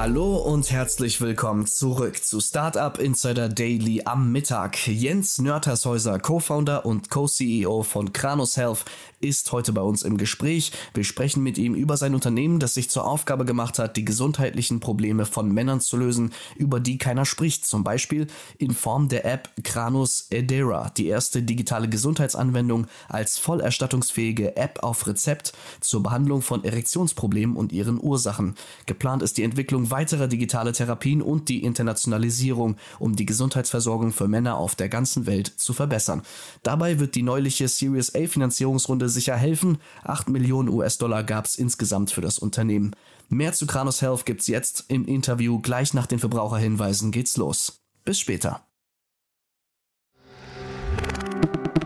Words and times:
Hallo 0.00 0.36
und 0.36 0.70
herzlich 0.70 1.20
willkommen 1.20 1.66
zurück 1.66 2.24
zu 2.24 2.40
Startup 2.40 2.96
Insider 2.98 3.48
Daily 3.48 4.02
am 4.04 4.30
Mittag. 4.30 4.86
Jens 4.86 5.40
Nörtershäuser, 5.40 6.20
Co-Founder 6.20 6.86
und 6.86 7.10
Co-CEO 7.10 7.82
von 7.82 8.12
Kranos 8.12 8.56
Health, 8.56 8.84
ist 9.20 9.50
heute 9.50 9.72
bei 9.72 9.80
uns 9.80 10.04
im 10.04 10.16
Gespräch. 10.16 10.70
Wir 10.94 11.02
sprechen 11.02 11.42
mit 11.42 11.58
ihm 11.58 11.74
über 11.74 11.96
sein 11.96 12.14
Unternehmen, 12.14 12.60
das 12.60 12.74
sich 12.74 12.88
zur 12.90 13.04
Aufgabe 13.04 13.44
gemacht 13.44 13.80
hat, 13.80 13.96
die 13.96 14.04
gesundheitlichen 14.04 14.78
Probleme 14.78 15.26
von 15.26 15.52
Männern 15.52 15.80
zu 15.80 15.96
lösen, 15.96 16.32
über 16.54 16.78
die 16.78 16.98
keiner 16.98 17.24
spricht. 17.24 17.66
Zum 17.66 17.82
Beispiel 17.82 18.28
in 18.58 18.70
Form 18.70 19.08
der 19.08 19.24
App 19.24 19.50
Kranos 19.64 20.28
Edera, 20.30 20.90
die 20.96 21.08
erste 21.08 21.42
digitale 21.42 21.88
Gesundheitsanwendung 21.88 22.86
als 23.08 23.36
vollerstattungsfähige 23.38 24.56
App 24.56 24.84
auf 24.84 25.08
Rezept 25.08 25.54
zur 25.80 26.04
Behandlung 26.04 26.40
von 26.40 26.62
Erektionsproblemen 26.62 27.56
und 27.56 27.72
ihren 27.72 28.00
Ursachen. 28.00 28.54
Geplant 28.86 29.24
ist 29.24 29.38
die 29.38 29.42
Entwicklung 29.42 29.87
weiterer 29.90 30.28
digitaler 30.28 30.72
Therapien 30.72 31.22
und 31.22 31.48
die 31.48 31.62
Internationalisierung, 31.62 32.76
um 32.98 33.16
die 33.16 33.26
Gesundheitsversorgung 33.26 34.12
für 34.12 34.28
Männer 34.28 34.56
auf 34.56 34.74
der 34.74 34.88
ganzen 34.88 35.26
Welt 35.26 35.46
zu 35.46 35.72
verbessern. 35.72 36.22
Dabei 36.62 36.98
wird 36.98 37.14
die 37.14 37.22
neuliche 37.22 37.68
Series 37.68 38.14
A 38.14 38.26
Finanzierungsrunde 38.26 39.08
sicher 39.08 39.36
helfen. 39.36 39.78
8 40.04 40.28
Millionen 40.28 40.68
US-Dollar 40.68 41.24
gab 41.24 41.46
es 41.46 41.56
insgesamt 41.56 42.10
für 42.10 42.20
das 42.20 42.38
Unternehmen. 42.38 42.94
Mehr 43.28 43.52
zu 43.52 43.66
Kranos 43.66 44.00
Health 44.00 44.24
gibt's 44.24 44.46
jetzt 44.46 44.86
im 44.88 45.04
Interview. 45.04 45.58
Gleich 45.60 45.92
nach 45.92 46.06
den 46.06 46.18
Verbraucherhinweisen 46.18 47.10
geht's 47.10 47.36
los. 47.36 47.82
Bis 48.04 48.18
später. 48.18 48.62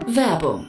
Werbung. 0.07 0.69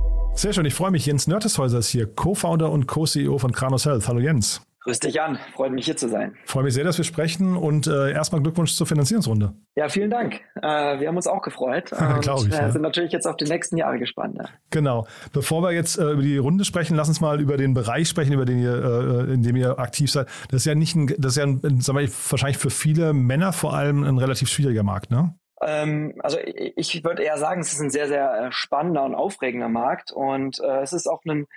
Sehr 0.41 0.53
schön, 0.53 0.65
ich 0.65 0.73
freue 0.73 0.89
mich. 0.89 1.05
Jens 1.05 1.27
Nörteshäuser 1.27 1.77
ist 1.77 1.89
hier, 1.89 2.07
Co-Founder 2.07 2.71
und 2.71 2.87
Co-CEO 2.87 3.37
von 3.37 3.51
Kranos 3.51 3.85
Health. 3.85 4.07
Hallo 4.07 4.19
Jens. 4.19 4.59
Grüß 4.79 4.99
dich 4.99 5.21
an, 5.21 5.37
freut 5.53 5.71
mich 5.71 5.85
hier 5.85 5.95
zu 5.95 6.09
sein. 6.09 6.35
Freue 6.45 6.63
mich 6.63 6.73
sehr, 6.73 6.83
dass 6.83 6.97
wir 6.97 7.05
sprechen 7.05 7.55
und 7.55 7.85
äh, 7.85 8.11
erstmal 8.11 8.41
Glückwunsch 8.41 8.73
zur 8.73 8.87
Finanzierungsrunde. 8.87 9.53
Ja, 9.75 9.87
vielen 9.87 10.09
Dank. 10.09 10.41
Äh, 10.55 10.99
wir 10.99 11.07
haben 11.07 11.15
uns 11.15 11.27
auch 11.27 11.43
gefreut 11.43 11.91
und 11.91 12.21
Glaub 12.21 12.39
ich, 12.39 12.51
äh, 12.51 12.57
ja. 12.57 12.71
sind 12.71 12.81
natürlich 12.81 13.11
jetzt 13.11 13.27
auf 13.27 13.37
die 13.37 13.45
nächsten 13.45 13.77
Jahre 13.77 13.99
gespannt. 13.99 14.37
Ja. 14.39 14.45
Genau. 14.71 15.05
Bevor 15.31 15.61
wir 15.61 15.73
jetzt 15.73 15.99
äh, 15.99 16.13
über 16.13 16.23
die 16.23 16.39
Runde 16.39 16.65
sprechen, 16.65 16.95
lass 16.95 17.07
uns 17.07 17.21
mal 17.21 17.39
über 17.39 17.57
den 17.57 17.75
Bereich 17.75 18.09
sprechen, 18.09 18.33
über 18.33 18.45
den 18.45 18.63
ihr, 18.63 19.27
äh, 19.29 19.33
in 19.35 19.43
dem 19.43 19.55
ihr 19.55 19.77
aktiv 19.77 20.09
seid. 20.09 20.25
Das 20.49 20.61
ist 20.61 20.65
ja 20.65 20.73
nicht 20.73 20.95
ein, 20.95 21.13
das 21.19 21.33
ist 21.33 21.37
ja 21.37 21.43
ein, 21.43 21.81
sag 21.81 21.93
mal, 21.93 22.09
wahrscheinlich 22.31 22.57
für 22.57 22.71
viele 22.71 23.13
Männer 23.13 23.53
vor 23.53 23.75
allem 23.75 24.03
ein 24.03 24.17
relativ 24.17 24.49
schwieriger 24.49 24.81
Markt, 24.81 25.11
ne? 25.11 25.35
Ähm, 25.61 26.15
also 26.19 26.37
ich, 26.39 26.95
ich 26.95 27.03
würde 27.03 27.23
eher 27.23 27.37
sagen, 27.37 27.61
es 27.61 27.73
ist 27.73 27.79
ein 27.79 27.89
sehr, 27.89 28.07
sehr 28.07 28.33
äh, 28.33 28.51
spannender 28.51 29.03
und 29.03 29.15
aufregender 29.15 29.69
Markt 29.69 30.11
und 30.11 30.59
äh, 30.59 30.81
es 30.81 30.93
ist 30.93 31.07
auch 31.07 31.23
ein, 31.25 31.47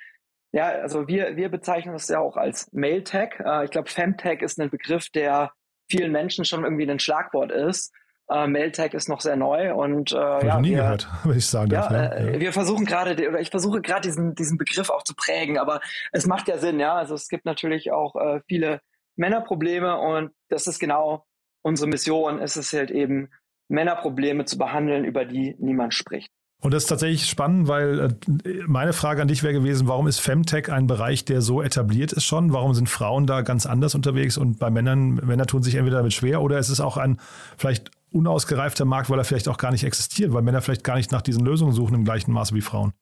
ja, 0.53 0.69
also 0.69 1.09
wir, 1.09 1.37
wir 1.37 1.49
bezeichnen 1.49 1.95
das 1.95 2.09
ja 2.09 2.21
auch 2.21 2.37
als 2.37 2.73
Male-Tech. 2.73 3.41
Äh, 3.45 3.65
ich 3.65 3.71
glaube, 3.71 3.91
Femtech 3.91 4.43
ist 4.43 4.61
ein 4.61 4.71
Begriff, 4.71 5.09
der 5.11 5.53
vielen 5.89 6.13
Menschen 6.13 6.45
schon 6.45 6.65
irgendwie 6.65 6.89
ein 6.89 6.99
Schlagwort 6.99 7.51
ist. 7.51 7.93
Äh, 8.31 8.47
Male-Tech 8.47 8.95
ist 8.95 9.09
noch 9.09 9.21
sehr 9.21 9.37
neu 9.37 9.75
und 9.75 10.13
äh, 10.13 10.39
ich 10.39 10.45
ja, 10.45 10.61
nie 10.61 10.71
wir, 10.71 10.77
gehört, 10.79 11.09
wenn 11.25 11.37
ich 11.37 11.47
sagen 11.47 11.71
darf. 11.71 11.91
Ja, 11.91 12.09
ne? 12.09 12.35
äh, 12.35 12.41
wir 12.41 12.53
versuchen 12.53 12.87
gerade, 12.87 13.13
oder 13.29 13.41
ich 13.41 13.51
versuche 13.51 13.83
gerade 13.83 14.03
diesen, 14.03 14.35
diesen 14.35 14.57
Begriff 14.57 14.91
auch 14.91 15.03
zu 15.03 15.15
prägen, 15.15 15.59
aber 15.59 15.81
es 16.13 16.27
macht 16.27 16.49
ja 16.49 16.59
Sinn, 16.59 16.81
ja. 16.81 16.95
Also 16.95 17.15
es 17.15 17.29
gibt 17.29 17.45
natürlich 17.45 17.93
auch 17.93 18.17
äh, 18.17 18.41
viele 18.47 18.81
Männerprobleme 19.17 19.99
und 19.99 20.31
das 20.49 20.67
ist 20.67 20.79
genau 20.79 21.27
unsere 21.63 21.89
Mission. 21.89 22.41
Es 22.41 22.57
ist 22.57 22.73
halt 22.73 22.91
eben, 22.91 23.31
Männerprobleme 23.69 24.45
zu 24.45 24.59
behandeln, 24.59 25.05
über 25.05 25.25
die 25.25 25.57
niemand 25.59 25.95
spricht. 25.95 26.31
Und 26.65 26.73
das 26.73 26.85
ist 26.85 26.89
tatsächlich 26.89 27.29
spannend, 27.29 27.69
weil 27.69 28.01
äh, 28.01 28.63
meine 28.67 28.95
Frage 28.95 29.21
an 29.21 29.29
dich 29.29 29.43
wäre 29.43 29.53
gewesen, 29.53 29.87
warum 29.87 30.07
ist 30.07 30.21
Femtech 30.21 30.73
ein 30.73 30.87
Bereich, 30.87 31.27
der 31.27 31.43
so 31.43 31.61
etabliert 31.61 32.13
ist 32.13 32.25
schon? 32.25 32.55
Warum 32.55 32.73
sind 32.73 32.89
Frauen 32.89 33.27
da 33.27 33.43
ganz 33.43 33.67
anders 33.67 33.95
unterwegs 33.95 34.39
und 34.39 34.59
bei 34.59 34.71
Männern, 34.71 35.17
Männer 35.17 35.45
tun 35.45 35.63
sich 35.63 35.75
entweder 35.75 35.99
damit 35.99 36.15
schwer 36.15 36.41
oder 36.41 36.59
ist 36.59 36.71
es 36.71 36.81
auch 36.81 36.97
ein 36.97 37.21
vielleicht 37.59 37.91
unausgereifter 38.13 38.87
Markt, 38.87 39.11
weil 39.11 39.19
er 39.19 39.25
vielleicht 39.25 39.49
auch 39.49 39.59
gar 39.59 39.73
nicht 39.73 39.85
existiert, 39.85 40.33
weil 40.33 40.41
Männer 40.41 40.63
vielleicht 40.63 40.85
gar 40.85 40.97
nicht 40.97 41.13
nach 41.13 41.21
diesen 41.21 41.45
Lösungen 41.45 41.73
suchen 41.73 41.97
im 41.97 42.05
gleichen 42.05 42.33
Maße 42.33 42.55
wie 42.55 42.63
Frauen? 42.63 42.95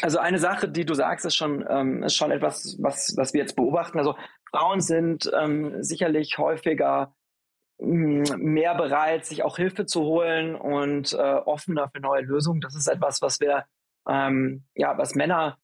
Also 0.00 0.18
eine 0.18 0.38
Sache, 0.38 0.68
die 0.68 0.84
du 0.84 0.94
sagst, 0.94 1.26
ist 1.26 1.34
schon, 1.34 1.64
ähm, 1.68 2.04
ist 2.04 2.14
schon 2.14 2.30
etwas, 2.30 2.76
was, 2.78 3.14
was 3.16 3.32
wir 3.32 3.40
jetzt 3.40 3.56
beobachten. 3.56 3.98
Also 3.98 4.14
Frauen 4.50 4.80
sind 4.80 5.28
ähm, 5.36 5.82
sicherlich 5.82 6.38
häufiger 6.38 7.12
mehr 7.78 8.74
bereit, 8.74 9.24
sich 9.24 9.44
auch 9.44 9.56
Hilfe 9.56 9.86
zu 9.86 10.02
holen 10.02 10.54
und 10.56 11.12
äh, 11.12 11.16
offener 11.16 11.88
für 11.88 12.00
neue 12.00 12.22
Lösungen. 12.22 12.60
Das 12.60 12.74
ist 12.74 12.88
etwas, 12.88 13.22
was 13.22 13.40
wir, 13.40 13.64
ähm, 14.08 14.64
ja, 14.74 14.98
was 14.98 15.14
Männer 15.14 15.58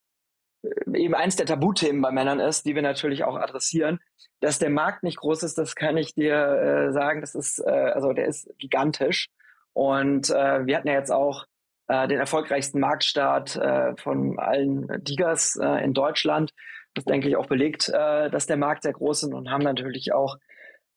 äh, 0.62 0.98
eben 0.98 1.14
eins 1.14 1.36
der 1.36 1.46
Tabuthemen 1.46 2.00
bei 2.02 2.12
Männern 2.12 2.40
ist, 2.40 2.66
die 2.66 2.74
wir 2.74 2.82
natürlich 2.82 3.24
auch 3.24 3.36
adressieren. 3.36 3.98
Dass 4.40 4.58
der 4.58 4.70
Markt 4.70 5.02
nicht 5.02 5.18
groß 5.18 5.42
ist, 5.42 5.58
das 5.58 5.74
kann 5.74 5.96
ich 5.96 6.14
dir 6.14 6.36
äh, 6.36 6.92
sagen. 6.92 7.20
Das 7.20 7.34
ist, 7.34 7.58
äh, 7.58 7.70
also 7.70 8.12
der 8.12 8.26
ist 8.26 8.48
gigantisch. 8.58 9.28
Und 9.72 10.30
äh, 10.30 10.66
wir 10.66 10.76
hatten 10.76 10.88
ja 10.88 10.94
jetzt 10.94 11.10
auch 11.10 11.46
äh, 11.88 12.06
den 12.06 12.18
erfolgreichsten 12.18 12.78
Marktstart 12.78 13.56
äh, 13.56 13.96
von 13.96 14.38
allen 14.38 14.86
Digas 15.02 15.56
äh, 15.60 15.84
in 15.84 15.94
Deutschland. 15.94 16.52
Das 16.94 17.04
denke 17.04 17.28
ich 17.28 17.36
auch 17.36 17.46
belegt, 17.46 17.88
äh, 17.88 18.30
dass 18.30 18.46
der 18.46 18.56
Markt 18.56 18.84
sehr 18.84 18.92
groß 18.92 19.24
ist 19.24 19.34
und 19.34 19.50
haben 19.50 19.64
natürlich 19.64 20.12
auch 20.12 20.36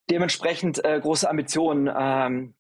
dementsprechend 0.10 0.84
äh, 0.84 1.00
große 1.00 1.30
Ambitionen 1.30 1.90
ähm, 1.96 2.54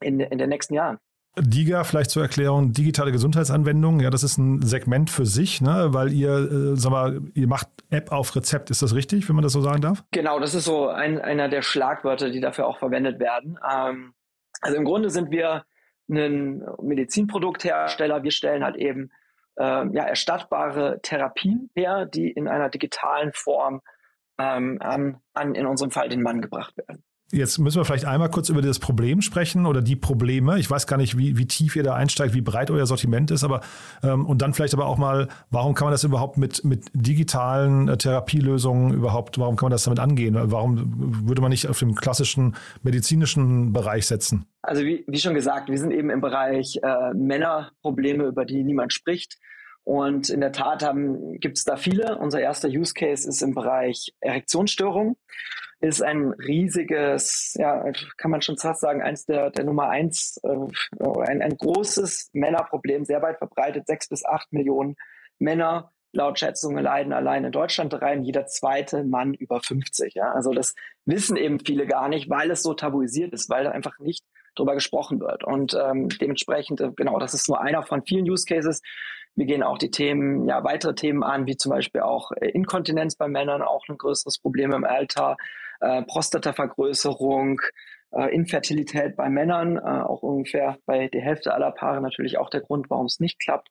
in, 0.00 0.20
in 0.20 0.38
den 0.38 0.48
nächsten 0.48 0.74
Jahren. 0.74 0.98
DIGA, 1.38 1.84
vielleicht 1.84 2.10
zur 2.10 2.22
Erklärung, 2.22 2.72
digitale 2.72 3.12
Gesundheitsanwendungen, 3.12 4.00
ja, 4.00 4.08
das 4.08 4.22
ist 4.22 4.38
ein 4.38 4.62
Segment 4.62 5.10
für 5.10 5.26
sich, 5.26 5.60
ne, 5.60 5.88
weil 5.90 6.12
ihr, 6.12 6.30
äh, 6.30 6.76
sag 6.76 6.90
mal, 6.90 7.20
ihr 7.34 7.46
macht 7.46 7.68
App 7.90 8.10
auf 8.10 8.34
Rezept, 8.34 8.70
ist 8.70 8.80
das 8.80 8.94
richtig, 8.94 9.28
wenn 9.28 9.36
man 9.36 9.42
das 9.42 9.52
so 9.52 9.60
sagen 9.60 9.82
darf? 9.82 10.02
Genau, 10.12 10.40
das 10.40 10.54
ist 10.54 10.64
so 10.64 10.88
ein, 10.88 11.20
einer 11.20 11.50
der 11.50 11.60
Schlagwörter, 11.60 12.30
die 12.30 12.40
dafür 12.40 12.66
auch 12.66 12.78
verwendet 12.78 13.20
werden. 13.20 13.58
Ähm, 13.70 14.14
also 14.62 14.78
im 14.78 14.84
Grunde 14.84 15.10
sind 15.10 15.30
wir 15.30 15.64
ein 16.08 16.62
Medizinprodukthersteller. 16.80 18.22
Wir 18.22 18.30
stellen 18.30 18.64
halt 18.64 18.76
eben 18.76 19.10
ähm, 19.58 19.92
ja, 19.92 20.04
erstattbare 20.04 21.00
Therapien 21.02 21.70
her, 21.74 22.06
die 22.06 22.30
in 22.30 22.48
einer 22.48 22.70
digitalen 22.70 23.32
Form 23.34 23.82
ähm, 24.38 24.78
an, 24.80 25.18
an, 25.34 25.54
in 25.54 25.66
unserem 25.66 25.90
Fall, 25.90 26.08
den 26.08 26.22
Mann 26.22 26.40
gebracht 26.40 26.76
werden. 26.76 27.02
Jetzt 27.32 27.58
müssen 27.58 27.80
wir 27.80 27.84
vielleicht 27.84 28.04
einmal 28.04 28.30
kurz 28.30 28.50
über 28.50 28.62
das 28.62 28.78
Problem 28.78 29.20
sprechen 29.20 29.66
oder 29.66 29.82
die 29.82 29.96
Probleme. 29.96 30.60
Ich 30.60 30.70
weiß 30.70 30.86
gar 30.86 30.96
nicht, 30.96 31.18
wie, 31.18 31.36
wie 31.36 31.46
tief 31.46 31.74
ihr 31.74 31.82
da 31.82 31.94
einsteigt, 31.94 32.34
wie 32.34 32.40
breit 32.40 32.70
euer 32.70 32.86
Sortiment 32.86 33.32
ist, 33.32 33.42
aber 33.42 33.62
ähm, 34.04 34.24
und 34.26 34.42
dann 34.42 34.54
vielleicht 34.54 34.74
aber 34.74 34.86
auch 34.86 34.96
mal, 34.96 35.26
warum 35.50 35.74
kann 35.74 35.86
man 35.86 35.92
das 35.92 36.04
überhaupt 36.04 36.38
mit, 36.38 36.64
mit 36.64 36.84
digitalen 36.92 37.88
äh, 37.88 37.96
Therapielösungen 37.96 38.94
überhaupt, 38.94 39.40
warum 39.40 39.56
kann 39.56 39.66
man 39.66 39.72
das 39.72 39.82
damit 39.82 39.98
angehen? 39.98 40.36
Warum 40.38 41.26
würde 41.26 41.42
man 41.42 41.50
nicht 41.50 41.66
auf 41.66 41.80
dem 41.80 41.96
klassischen 41.96 42.54
medizinischen 42.84 43.72
Bereich 43.72 44.06
setzen? 44.06 44.46
Also 44.62 44.84
wie, 44.84 45.04
wie 45.08 45.18
schon 45.18 45.34
gesagt, 45.34 45.68
wir 45.68 45.78
sind 45.78 45.90
eben 45.90 46.10
im 46.10 46.20
Bereich 46.20 46.78
äh, 46.80 47.12
Männerprobleme, 47.12 48.24
über 48.24 48.44
die 48.44 48.62
niemand 48.62 48.92
spricht. 48.92 49.36
Und 49.86 50.30
in 50.30 50.40
der 50.40 50.50
Tat 50.50 50.84
gibt 51.40 51.58
es 51.58 51.64
da 51.64 51.76
viele. 51.76 52.18
Unser 52.18 52.40
erster 52.40 52.66
Use 52.66 52.92
Case 52.92 53.28
ist 53.28 53.40
im 53.40 53.54
Bereich 53.54 54.12
Erektionsstörung. 54.18 55.16
Ist 55.78 56.02
ein 56.02 56.32
riesiges, 56.32 57.54
ja, 57.56 57.92
kann 58.16 58.32
man 58.32 58.42
schon 58.42 58.58
fast 58.58 58.80
sagen, 58.80 59.00
eins 59.00 59.26
der, 59.26 59.50
der 59.50 59.64
Nummer 59.64 59.88
eins, 59.88 60.40
äh, 60.42 61.08
ein, 61.28 61.40
ein 61.40 61.56
großes 61.56 62.30
Männerproblem, 62.32 63.04
sehr 63.04 63.22
weit 63.22 63.38
verbreitet. 63.38 63.86
Sechs 63.86 64.08
bis 64.08 64.24
acht 64.24 64.52
Millionen 64.52 64.96
Männer 65.38 65.92
laut 66.10 66.40
Schätzungen 66.40 66.82
leiden 66.82 67.12
allein 67.12 67.44
in 67.44 67.52
Deutschland 67.52 67.94
rein 67.94 68.24
jeder 68.24 68.46
zweite 68.46 69.04
Mann 69.04 69.34
über 69.34 69.60
50. 69.60 70.14
Ja? 70.14 70.32
Also 70.32 70.52
das 70.52 70.74
wissen 71.04 71.36
eben 71.36 71.60
viele 71.60 71.86
gar 71.86 72.08
nicht, 72.08 72.28
weil 72.28 72.50
es 72.50 72.64
so 72.64 72.74
tabuisiert 72.74 73.32
ist, 73.32 73.48
weil 73.50 73.68
einfach 73.68 74.00
nicht 74.00 74.24
darüber 74.56 74.74
gesprochen 74.74 75.20
wird. 75.20 75.44
Und 75.44 75.74
ähm, 75.80 76.08
dementsprechend, 76.08 76.80
äh, 76.80 76.90
genau, 76.96 77.20
das 77.20 77.34
ist 77.34 77.48
nur 77.48 77.60
einer 77.60 77.84
von 77.84 78.02
vielen 78.02 78.28
Use 78.28 78.46
Cases. 78.48 78.82
Wir 79.36 79.46
gehen 79.46 79.62
auch 79.62 79.78
die 79.78 79.90
Themen, 79.90 80.48
ja, 80.48 80.64
weitere 80.64 80.94
Themen 80.94 81.22
an, 81.22 81.46
wie 81.46 81.56
zum 81.56 81.70
Beispiel 81.70 82.00
auch 82.00 82.32
äh, 82.32 82.48
Inkontinenz 82.48 83.16
bei 83.16 83.28
Männern, 83.28 83.62
auch 83.62 83.84
ein 83.88 83.98
größeres 83.98 84.38
Problem 84.38 84.72
im 84.72 84.84
Alter, 84.84 85.36
äh, 85.80 86.02
Prostatavergrößerung, 86.02 87.60
äh, 88.12 88.34
Infertilität 88.34 89.14
bei 89.14 89.28
Männern, 89.28 89.76
äh, 89.76 89.80
auch 89.80 90.22
ungefähr 90.22 90.78
bei 90.86 91.08
der 91.08 91.20
Hälfte 91.20 91.52
aller 91.52 91.70
Paare 91.70 92.00
natürlich 92.00 92.38
auch 92.38 92.48
der 92.48 92.62
Grund, 92.62 92.88
warum 92.88 93.06
es 93.06 93.20
nicht 93.20 93.38
klappt. 93.38 93.68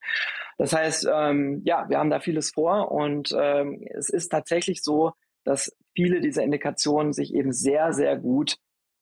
Das 0.57 0.71
heißt, 0.71 1.09
ähm, 1.11 1.61
ja, 1.65 1.89
wir 1.89 1.97
haben 1.97 2.11
da 2.11 2.19
vieles 2.19 2.51
vor 2.51 2.91
und 2.91 3.35
ähm, 3.37 3.85
es 3.89 4.09
ist 4.09 4.29
tatsächlich 4.29 4.83
so, 4.83 5.13
dass 5.43 5.75
viele 5.95 6.21
dieser 6.21 6.43
Indikationen 6.43 7.11
sich 7.13 7.33
eben 7.33 7.51
sehr, 7.51 7.91
sehr 7.93 8.17
gut 8.17 8.57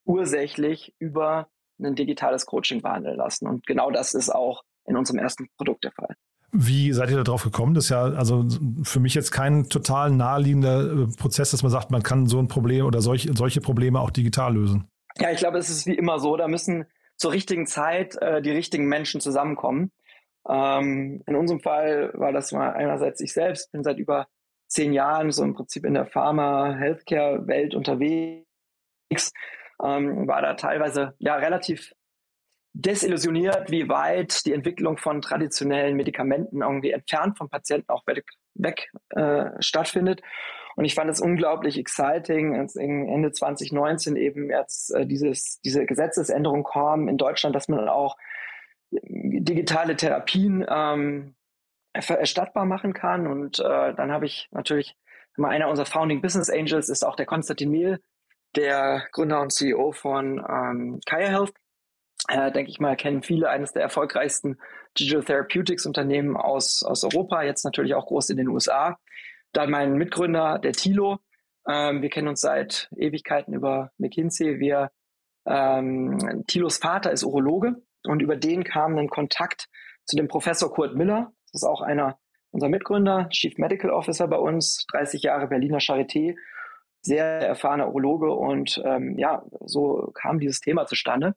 ursächlich 0.05 0.93
über 0.99 1.49
ein 1.81 1.95
digitales 1.95 2.45
Coaching 2.45 2.81
behandeln 2.81 3.17
lassen. 3.17 3.47
Und 3.47 3.65
genau 3.65 3.91
das 3.91 4.13
ist 4.13 4.29
auch 4.29 4.63
in 4.85 4.95
unserem 4.95 5.19
ersten 5.19 5.49
Produkt 5.57 5.83
der 5.83 5.91
Fall. 5.91 6.15
Wie 6.55 6.93
seid 6.93 7.09
ihr 7.09 7.17
da 7.17 7.23
drauf 7.23 7.43
gekommen? 7.43 7.73
Das 7.73 7.85
ist 7.85 7.89
ja 7.89 8.03
also 8.03 8.45
für 8.83 8.99
mich 8.99 9.15
jetzt 9.15 9.31
kein 9.31 9.69
total 9.69 10.11
naheliegender 10.11 10.83
äh, 10.83 11.07
Prozess, 11.17 11.49
dass 11.49 11.63
man 11.63 11.71
sagt, 11.71 11.89
man 11.89 12.03
kann 12.03 12.27
so 12.27 12.37
ein 12.37 12.47
Problem 12.47 12.85
oder 12.85 13.01
solch, 13.01 13.27
solche 13.33 13.59
Probleme 13.59 13.99
auch 13.99 14.11
digital 14.11 14.53
lösen. 14.53 14.87
Ja, 15.17 15.31
ich 15.31 15.39
glaube, 15.39 15.57
es 15.57 15.69
ist 15.69 15.87
wie 15.87 15.95
immer 15.95 16.19
so, 16.19 16.37
da 16.37 16.47
müssen 16.47 16.85
zur 17.17 17.31
richtigen 17.31 17.65
Zeit 17.65 18.15
äh, 18.21 18.41
die 18.41 18.51
richtigen 18.51 18.85
Menschen 18.85 19.19
zusammenkommen. 19.19 19.91
Ähm, 20.47 21.23
in 21.25 21.35
unserem 21.35 21.59
Fall 21.59 22.11
war 22.13 22.31
das 22.31 22.51
mal 22.51 22.73
einerseits 22.73 23.19
ich 23.21 23.33
selbst, 23.33 23.71
bin 23.71 23.83
seit 23.83 23.97
über 23.97 24.27
zehn 24.67 24.93
Jahren 24.93 25.31
so 25.31 25.43
im 25.43 25.55
Prinzip 25.55 25.85
in 25.85 25.95
der 25.95 26.05
Pharma-Healthcare-Welt 26.05 27.73
unterwegs, 27.73 28.45
ähm, 29.83 30.27
war 30.27 30.41
da 30.41 30.53
teilweise 30.53 31.15
ja 31.17 31.35
relativ 31.35 31.93
desillusioniert, 32.73 33.69
wie 33.69 33.87
weit 33.87 34.45
die 34.45 34.53
Entwicklung 34.53 34.97
von 34.97 35.21
traditionellen 35.21 35.95
Medikamenten 35.95 36.61
irgendwie 36.61 36.91
entfernt 36.91 37.37
vom 37.37 37.49
Patienten 37.49 37.89
auch 37.89 38.05
weg, 38.07 38.25
weg 38.55 38.91
äh, 39.09 39.51
stattfindet. 39.59 40.21
Und 40.75 40.85
ich 40.85 40.95
fand 40.95 41.09
es 41.09 41.21
unglaublich 41.21 41.77
exciting, 41.77 42.57
als 42.57 42.75
Ende 42.75 43.31
2019 43.31 44.15
eben 44.15 44.49
jetzt 44.49 44.93
äh, 44.93 45.05
dieses, 45.05 45.61
diese 45.61 45.85
Gesetzesänderung 45.85 46.63
kam 46.63 47.07
in 47.07 47.17
Deutschland, 47.17 47.55
dass 47.55 47.67
man 47.67 47.87
auch 47.87 48.17
digitale 48.91 49.95
Therapien 49.95 50.65
ähm, 50.67 51.35
erstattbar 51.93 52.65
machen 52.65 52.93
kann. 52.93 53.27
Und 53.27 53.59
äh, 53.59 53.93
dann 53.93 54.11
habe 54.11 54.25
ich 54.25 54.49
natürlich, 54.51 54.95
mal 55.37 55.49
einer 55.49 55.69
unserer 55.69 55.85
Founding 55.85 56.21
Business 56.21 56.49
Angels 56.49 56.89
ist 56.89 57.05
auch 57.05 57.15
der 57.15 57.27
Konstantin 57.27 57.69
Mehl, 57.69 57.99
der 58.55 59.07
Gründer 59.11 59.41
und 59.41 59.53
CEO 59.53 59.91
von 59.91 60.43
ähm, 60.47 60.99
Kaya 61.05 61.27
Health 61.27 61.53
äh, 62.29 62.51
denke 62.51 62.71
ich 62.71 62.79
mal, 62.79 62.95
kennen 62.95 63.21
viele 63.21 63.49
eines 63.49 63.73
der 63.73 63.81
erfolgreichsten 63.81 64.57
Digital 64.97 65.23
Therapeutics 65.23 65.85
Unternehmen 65.85 66.37
aus, 66.37 66.83
aus 66.83 67.03
Europa, 67.03 67.43
jetzt 67.43 67.65
natürlich 67.65 67.95
auch 67.95 68.05
groß 68.05 68.29
in 68.29 68.37
den 68.37 68.47
USA. 68.47 68.97
Dann 69.51 69.69
mein 69.69 69.93
Mitgründer, 69.93 70.59
der 70.59 70.73
Thilo. 70.73 71.19
Ähm, 71.67 72.01
wir 72.01 72.09
kennen 72.09 72.27
uns 72.27 72.41
seit 72.41 72.89
Ewigkeiten 72.95 73.53
über 73.53 73.91
McKinsey. 73.97 74.59
Wir, 74.59 74.91
ähm, 75.45 76.43
Thilos 76.47 76.77
Vater 76.77 77.11
ist 77.11 77.23
Urologe 77.23 77.75
und 78.03 78.21
über 78.21 78.35
den 78.35 78.63
kam 78.63 78.97
ein 78.97 79.09
Kontakt 79.09 79.67
zu 80.05 80.15
dem 80.15 80.27
Professor 80.27 80.73
Kurt 80.73 80.95
Miller. 80.95 81.31
Das 81.51 81.61
ist 81.61 81.67
auch 81.67 81.81
einer 81.81 82.17
unserer 82.51 82.69
Mitgründer, 82.69 83.29
Chief 83.29 83.57
Medical 83.57 83.91
Officer 83.91 84.27
bei 84.27 84.37
uns, 84.37 84.85
30 84.91 85.23
Jahre 85.23 85.47
Berliner 85.47 85.79
Charité, 85.79 86.35
sehr 87.01 87.25
erfahrener 87.25 87.87
Urologe 87.87 88.31
und 88.31 88.81
ähm, 88.85 89.17
ja, 89.17 89.43
so 89.65 90.11
kam 90.13 90.39
dieses 90.39 90.59
Thema 90.61 90.85
zustande. 90.85 91.35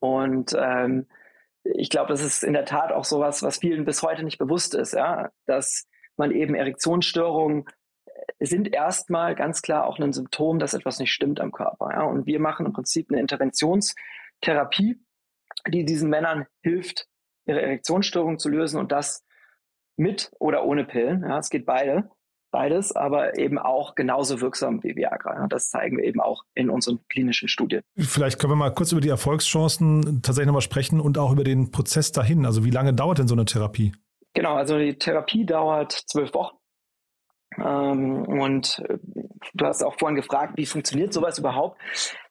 Und 0.00 0.54
ähm, 0.58 1.06
ich 1.62 1.90
glaube, 1.90 2.08
das 2.08 2.22
ist 2.22 2.44
in 2.44 2.52
der 2.52 2.64
Tat 2.64 2.92
auch 2.92 3.04
sowas, 3.04 3.42
was 3.42 3.58
vielen 3.58 3.84
bis 3.84 4.02
heute 4.02 4.22
nicht 4.22 4.38
bewusst 4.38 4.74
ist, 4.74 4.92
ja, 4.92 5.30
dass 5.46 5.86
man 6.16 6.30
eben 6.30 6.54
Erektionsstörungen 6.54 7.64
äh, 8.06 8.44
sind 8.44 8.72
erstmal 8.72 9.34
ganz 9.34 9.62
klar 9.62 9.86
auch 9.86 9.98
ein 9.98 10.12
Symptom, 10.12 10.58
dass 10.58 10.74
etwas 10.74 10.98
nicht 10.98 11.12
stimmt 11.12 11.40
am 11.40 11.52
Körper. 11.52 11.90
Ja. 11.92 12.02
Und 12.02 12.26
wir 12.26 12.40
machen 12.40 12.66
im 12.66 12.72
Prinzip 12.72 13.10
eine 13.10 13.20
Interventionstherapie, 13.20 15.00
die 15.68 15.84
diesen 15.84 16.10
Männern 16.10 16.46
hilft, 16.62 17.08
ihre 17.46 17.62
Erektionsstörung 17.62 18.38
zu 18.38 18.48
lösen 18.48 18.78
und 18.78 18.92
das 18.92 19.24
mit 19.96 20.30
oder 20.38 20.64
ohne 20.64 20.84
Pillen. 20.84 21.22
Ja, 21.22 21.38
es 21.38 21.50
geht 21.50 21.66
beide 21.66 22.10
beides, 22.54 22.94
aber 22.94 23.36
eben 23.36 23.58
auch 23.58 23.96
genauso 23.96 24.40
wirksam 24.40 24.80
wie 24.84 24.94
Viagra. 24.94 25.48
Das 25.48 25.70
zeigen 25.70 25.96
wir 25.96 26.04
eben 26.04 26.20
auch 26.20 26.44
in 26.54 26.70
unseren 26.70 27.00
klinischen 27.08 27.48
Studien. 27.48 27.82
Vielleicht 27.98 28.38
können 28.38 28.52
wir 28.52 28.56
mal 28.56 28.72
kurz 28.72 28.92
über 28.92 29.00
die 29.00 29.08
Erfolgschancen 29.08 30.22
tatsächlich 30.22 30.46
nochmal 30.46 30.62
sprechen 30.62 31.00
und 31.00 31.18
auch 31.18 31.32
über 31.32 31.42
den 31.42 31.72
Prozess 31.72 32.12
dahin. 32.12 32.46
Also 32.46 32.64
wie 32.64 32.70
lange 32.70 32.94
dauert 32.94 33.18
denn 33.18 33.26
so 33.26 33.34
eine 33.34 33.44
Therapie? 33.44 33.92
Genau, 34.34 34.54
also 34.54 34.78
die 34.78 34.96
Therapie 34.96 35.44
dauert 35.44 35.90
zwölf 35.90 36.32
Wochen. 36.32 36.56
Ähm, 37.58 38.22
und 38.22 38.84
äh, 38.88 38.98
du 39.54 39.66
hast 39.66 39.82
auch 39.82 39.98
vorhin 39.98 40.14
gefragt, 40.14 40.52
wie 40.56 40.66
funktioniert 40.66 41.12
sowas 41.12 41.38
überhaupt? 41.40 41.80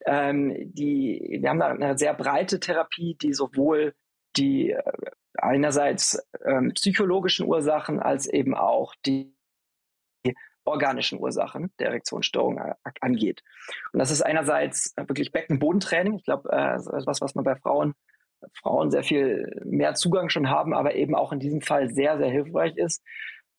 Ähm, 0.06 0.54
die, 0.74 1.38
wir 1.42 1.50
haben 1.50 1.60
da 1.60 1.68
eine 1.68 1.98
sehr 1.98 2.14
breite 2.14 2.62
Therapie, 2.62 3.18
die 3.22 3.34
sowohl 3.34 3.94
die 4.38 4.72
äh, 4.72 4.82
einerseits 5.36 6.18
ähm, 6.46 6.72
psychologischen 6.76 7.46
Ursachen 7.46 8.00
als 8.00 8.26
eben 8.26 8.56
auch 8.56 8.96
die 9.06 9.34
organischen 10.66 11.20
Ursachen 11.20 11.72
der 11.80 11.88
Erektionsstörung 11.88 12.60
angeht. 13.02 13.44
Und 13.92 14.00
das 14.00 14.12
ist 14.12 14.22
einerseits 14.22 14.94
wirklich 14.96 15.32
Beckenbodentraining. 15.32 16.16
Ich 16.16 16.26
glaube, 16.26 16.50
äh, 16.52 16.76
etwas, 16.76 17.22
was 17.22 17.36
man 17.36 17.44
bei 17.44 17.56
Frauen, 17.56 17.94
Frauen 18.62 18.92
sehr 18.92 19.04
viel 19.04 19.62
mehr 19.66 19.94
Zugang 19.96 20.30
schon 20.30 20.50
haben, 20.50 20.74
aber 20.74 20.96
eben 20.96 21.16
auch 21.16 21.32
in 21.32 21.40
diesem 21.40 21.62
Fall 21.62 21.90
sehr, 21.90 22.18
sehr 22.18 22.30
hilfreich 22.30 22.78
ist. 22.78 23.04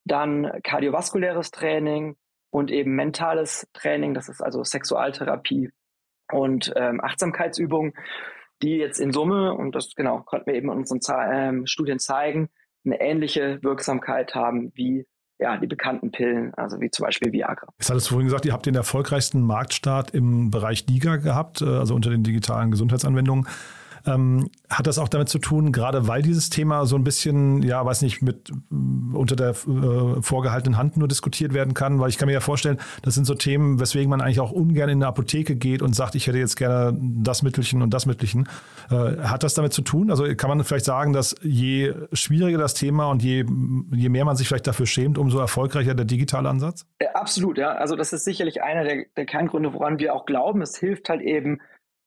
Dann 0.05 0.51
kardiovaskuläres 0.63 1.51
Training 1.51 2.17
und 2.51 2.71
eben 2.71 2.95
mentales 2.95 3.67
Training. 3.73 4.15
Das 4.15 4.29
ist 4.29 4.43
also 4.43 4.63
Sexualtherapie 4.63 5.71
und 6.33 6.73
ähm, 6.77 7.01
Achtsamkeitsübungen, 7.03 7.95
die 8.63 8.77
jetzt 8.77 9.01
in 9.01 9.13
Summe, 9.13 9.55
und 9.55 9.75
das 9.75 9.95
genau 9.95 10.21
konnten 10.21 10.47
wir 10.47 10.55
eben 10.55 10.71
in 10.71 10.79
unseren 10.79 11.01
ähm, 11.33 11.67
Studien 11.67 11.99
zeigen, 11.99 12.49
eine 12.85 13.01
ähnliche 13.01 13.63
Wirksamkeit 13.63 14.35
haben 14.35 14.73
wie 14.75 15.07
ja, 15.39 15.57
die 15.57 15.67
bekannten 15.67 16.11
Pillen, 16.11 16.55
also 16.55 16.81
wie 16.81 16.91
zum 16.91 17.05
Beispiel 17.05 17.33
Viagra. 17.33 17.67
Jetzt 17.79 17.91
hattest 17.91 18.07
du 18.07 18.15
vorhin 18.15 18.27
gesagt, 18.27 18.47
ihr 18.47 18.53
habt 18.53 18.67
den 18.67 18.75
erfolgreichsten 18.75 19.43
Marktstart 19.43 20.13
im 20.13 20.51
Bereich 20.51 20.87
DIGA 20.87 21.17
gehabt, 21.17 21.61
äh, 21.61 21.65
also 21.65 21.95
unter 21.95 22.11
den 22.11 22.23
digitalen 22.23 22.71
Gesundheitsanwendungen. 22.71 23.47
Ähm, 24.07 24.51
hat 24.69 24.87
das 24.87 24.99
auch 24.99 25.09
damit 25.09 25.29
zu 25.29 25.39
tun, 25.39 25.73
gerade 25.73 26.07
weil 26.07 26.21
dieses 26.21 26.51
Thema 26.51 26.85
so 26.85 26.97
ein 26.97 27.05
bisschen, 27.05 27.63
ja, 27.63 27.85
weiß 27.85 28.03
nicht, 28.03 28.21
mit 28.21 28.51
äh, 28.51 28.55
unter 29.17 29.35
der 29.35 29.51
äh, 29.51 30.21
vorgehaltenen 30.21 30.77
Hand 30.77 30.97
nur 30.97 31.09
diskutiert 31.09 31.55
werden 31.55 31.73
kann? 31.75 32.01
Weil 32.01 32.11
ich 32.11 32.19
kann 32.19 32.27
mir 32.27 32.33
ja 32.33 32.41
vorstellen, 32.41 32.79
das 33.03 33.15
sind 33.15 33.25
so 33.25 33.35
Themen, 33.35 33.81
weswegen 33.81 34.11
man 34.11 34.21
eigentlich 34.21 34.41
auch 34.41 34.53
ungern 34.53 34.91
in 34.91 34.99
eine 34.99 35.07
Apotheke 35.07 35.57
geht 35.57 35.81
und 35.81 35.95
sagt, 35.95 36.15
ich 36.15 36.27
hätte 36.27 36.39
jetzt 36.39 36.57
gerne 36.57 36.99
das 37.01 37.43
Mittelchen 37.43 37.81
und 37.81 37.95
das 37.95 38.05
Mittelchen. 38.05 38.49
Äh, 38.91 39.23
hat 39.23 39.43
das 39.43 39.55
damit 39.55 39.73
zu 39.73 39.83
tun? 39.83 40.11
Also 40.11 40.25
kann 40.37 40.49
man 40.49 40.63
vielleicht 40.65 40.85
sagen, 40.85 41.13
dass 41.15 41.35
je 41.43 41.95
schwieriger 42.13 42.59
das 42.59 42.75
Thema 42.75 43.07
und 43.07 43.23
je, 43.23 43.47
je 43.93 44.09
mehr 44.11 44.25
man 44.25 44.37
sich 44.37 44.49
vielleicht 44.49 44.67
dafür 44.67 44.87
schämt, 44.87 45.17
umso 45.17 45.39
erfolgreicher 45.39 45.95
der 45.95 46.05
digitale 46.05 46.49
Ansatz? 46.49 46.87
Ja, 47.01 47.13
absolut, 47.15 47.57
ja. 47.57 47.73
Also 47.73 47.97
das 47.97 48.13
ist 48.13 48.25
sicherlich 48.25 48.63
einer 48.63 48.85
der, 48.85 49.07
der 49.17 49.25
Kerngründe, 49.25 49.73
woran 49.73 49.99
wir 49.99 50.15
auch 50.15 50.27
glauben. 50.27 50.61
Es 50.61 50.77
hilft 50.77 51.09
halt 51.09 51.23
eben, 51.23 51.61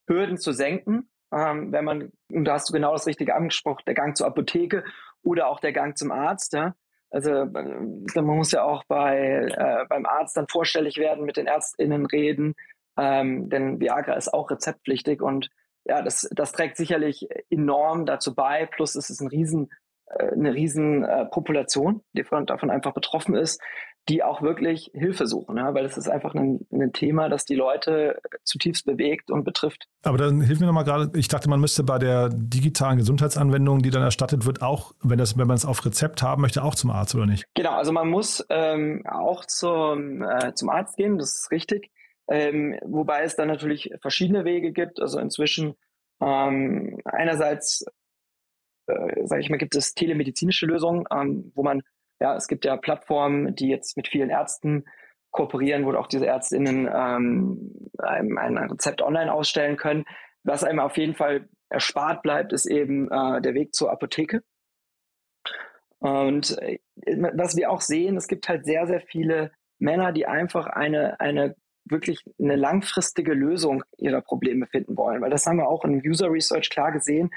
Hürden 0.06 0.38
zu 0.38 0.52
senken 0.52 1.08
ähm, 1.32 1.72
wenn 1.72 1.84
man, 1.84 2.12
und 2.32 2.44
da 2.44 2.54
hast 2.54 2.68
du 2.68 2.72
genau 2.72 2.92
das 2.92 3.06
Richtige 3.06 3.34
angesprochen, 3.34 3.82
der 3.86 3.94
Gang 3.94 4.16
zur 4.16 4.26
Apotheke 4.26 4.84
oder 5.22 5.48
auch 5.48 5.60
der 5.60 5.72
Gang 5.72 5.96
zum 5.96 6.10
Arzt. 6.10 6.52
Ja? 6.54 6.74
Also 7.10 7.32
äh, 7.32 7.46
man 7.46 8.24
muss 8.24 8.52
ja 8.52 8.62
auch 8.62 8.84
bei, 8.88 9.48
äh, 9.50 9.86
beim 9.88 10.06
Arzt 10.06 10.36
dann 10.36 10.48
vorstellig 10.48 10.96
werden, 10.96 11.24
mit 11.24 11.36
den 11.36 11.46
ÄrztInnen 11.46 12.06
reden, 12.06 12.54
ähm, 12.98 13.48
denn 13.48 13.80
Viagra 13.80 14.14
ist 14.14 14.32
auch 14.32 14.50
rezeptpflichtig 14.50 15.22
und 15.22 15.48
ja, 15.84 16.02
das, 16.02 16.28
das 16.32 16.52
trägt 16.52 16.76
sicherlich 16.76 17.28
enorm 17.48 18.04
dazu 18.04 18.34
bei. 18.34 18.66
Plus 18.66 18.94
es 18.94 19.08
ist 19.08 19.20
ein 19.20 19.28
riesen, 19.28 19.70
äh, 20.06 20.32
eine 20.32 20.52
riesen 20.52 21.04
äh, 21.04 21.24
Population, 21.26 22.02
die 22.12 22.24
von, 22.24 22.44
davon 22.44 22.70
einfach 22.70 22.92
betroffen 22.92 23.34
ist, 23.34 23.62
die 24.08 24.22
auch 24.22 24.40
wirklich 24.42 24.90
Hilfe 24.94 25.26
suchen, 25.26 25.56
ne? 25.56 25.74
weil 25.74 25.84
es 25.84 25.96
ist 25.98 26.08
einfach 26.08 26.34
ein, 26.34 26.66
ein, 26.72 26.92
Thema, 26.92 27.28
das 27.28 27.44
die 27.44 27.54
Leute 27.54 28.20
zutiefst 28.44 28.86
bewegt 28.86 29.30
und 29.30 29.44
betrifft. 29.44 29.86
Aber 30.02 30.16
dann 30.16 30.40
hilf 30.40 30.60
mir 30.60 30.66
nochmal 30.66 30.84
gerade, 30.84 31.10
ich 31.18 31.28
dachte, 31.28 31.50
man 31.50 31.60
müsste 31.60 31.82
bei 31.82 31.98
der 31.98 32.30
digitalen 32.30 32.96
Gesundheitsanwendung, 32.98 33.80
die 33.80 33.90
dann 33.90 34.02
erstattet 34.02 34.46
wird, 34.46 34.62
auch, 34.62 34.94
wenn, 35.02 35.18
das, 35.18 35.36
wenn 35.36 35.46
man 35.46 35.56
es 35.56 35.66
auf 35.66 35.84
Rezept 35.84 36.22
haben 36.22 36.42
möchte, 36.42 36.62
auch 36.62 36.74
zum 36.74 36.90
Arzt 36.90 37.14
oder 37.14 37.26
nicht? 37.26 37.44
Genau, 37.54 37.72
also 37.72 37.92
man 37.92 38.08
muss 38.08 38.44
ähm, 38.48 39.04
auch 39.06 39.44
zum, 39.44 40.22
äh, 40.22 40.54
zum 40.54 40.70
Arzt 40.70 40.96
gehen, 40.96 41.18
das 41.18 41.34
ist 41.34 41.50
richtig. 41.50 41.90
Ähm, 42.30 42.78
wobei 42.84 43.22
es 43.22 43.36
dann 43.36 43.48
natürlich 43.48 43.90
verschiedene 44.00 44.44
Wege 44.44 44.72
gibt. 44.72 45.00
Also 45.00 45.18
inzwischen 45.18 45.74
ähm, 46.20 46.98
einerseits, 47.04 47.84
äh, 48.86 49.26
sage 49.26 49.40
ich 49.40 49.50
mal, 49.50 49.56
gibt 49.56 49.74
es 49.74 49.94
telemedizinische 49.94 50.66
Lösungen, 50.66 51.04
ähm, 51.10 51.52
wo 51.54 51.62
man 51.62 51.82
ja, 52.20 52.36
es 52.36 52.48
gibt 52.48 52.64
ja 52.64 52.76
Plattformen, 52.76 53.54
die 53.54 53.68
jetzt 53.68 53.96
mit 53.96 54.08
vielen 54.08 54.30
Ärzten 54.30 54.84
kooperieren, 55.30 55.84
wo 55.84 55.94
auch 55.94 56.06
diese 56.06 56.26
Ärztinnen 56.26 56.88
ähm, 56.92 57.90
einem 57.98 58.38
ein 58.38 58.58
Rezept 58.58 59.02
online 59.02 59.32
ausstellen 59.32 59.76
können. 59.76 60.04
Was 60.42 60.64
einem 60.64 60.80
auf 60.80 60.96
jeden 60.96 61.14
Fall 61.14 61.48
erspart 61.68 62.22
bleibt, 62.22 62.52
ist 62.52 62.66
eben 62.66 63.10
äh, 63.10 63.40
der 63.40 63.54
Weg 63.54 63.74
zur 63.74 63.92
Apotheke. 63.92 64.42
Und 65.98 66.58
äh, 66.62 66.78
was 67.34 67.56
wir 67.56 67.70
auch 67.70 67.80
sehen, 67.80 68.16
es 68.16 68.26
gibt 68.26 68.48
halt 68.48 68.64
sehr, 68.64 68.86
sehr 68.86 69.00
viele 69.00 69.52
Männer, 69.78 70.12
die 70.12 70.26
einfach 70.26 70.66
eine, 70.66 71.20
eine 71.20 71.56
wirklich 71.84 72.24
eine 72.38 72.56
langfristige 72.56 73.32
Lösung 73.32 73.84
ihrer 73.96 74.20
Probleme 74.20 74.66
finden 74.66 74.96
wollen. 74.96 75.20
Weil 75.20 75.30
das 75.30 75.46
haben 75.46 75.58
wir 75.58 75.68
auch 75.68 75.84
in 75.84 76.02
User 76.04 76.30
Research 76.30 76.70
klar 76.70 76.92
gesehen 76.92 77.30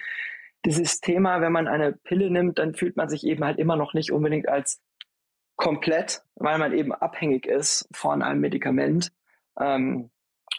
dieses 0.65 1.01
Thema, 1.01 1.41
wenn 1.41 1.51
man 1.51 1.67
eine 1.67 1.93
Pille 1.93 2.29
nimmt, 2.29 2.59
dann 2.59 2.75
fühlt 2.75 2.97
man 2.97 3.09
sich 3.09 3.25
eben 3.25 3.43
halt 3.43 3.57
immer 3.57 3.75
noch 3.75 3.93
nicht 3.93 4.11
unbedingt 4.11 4.47
als 4.47 4.81
komplett, 5.55 6.23
weil 6.35 6.57
man 6.57 6.73
eben 6.73 6.93
abhängig 6.93 7.45
ist 7.45 7.87
von 7.93 8.21
einem 8.21 8.41
Medikament, 8.41 9.11
ähm, 9.59 10.09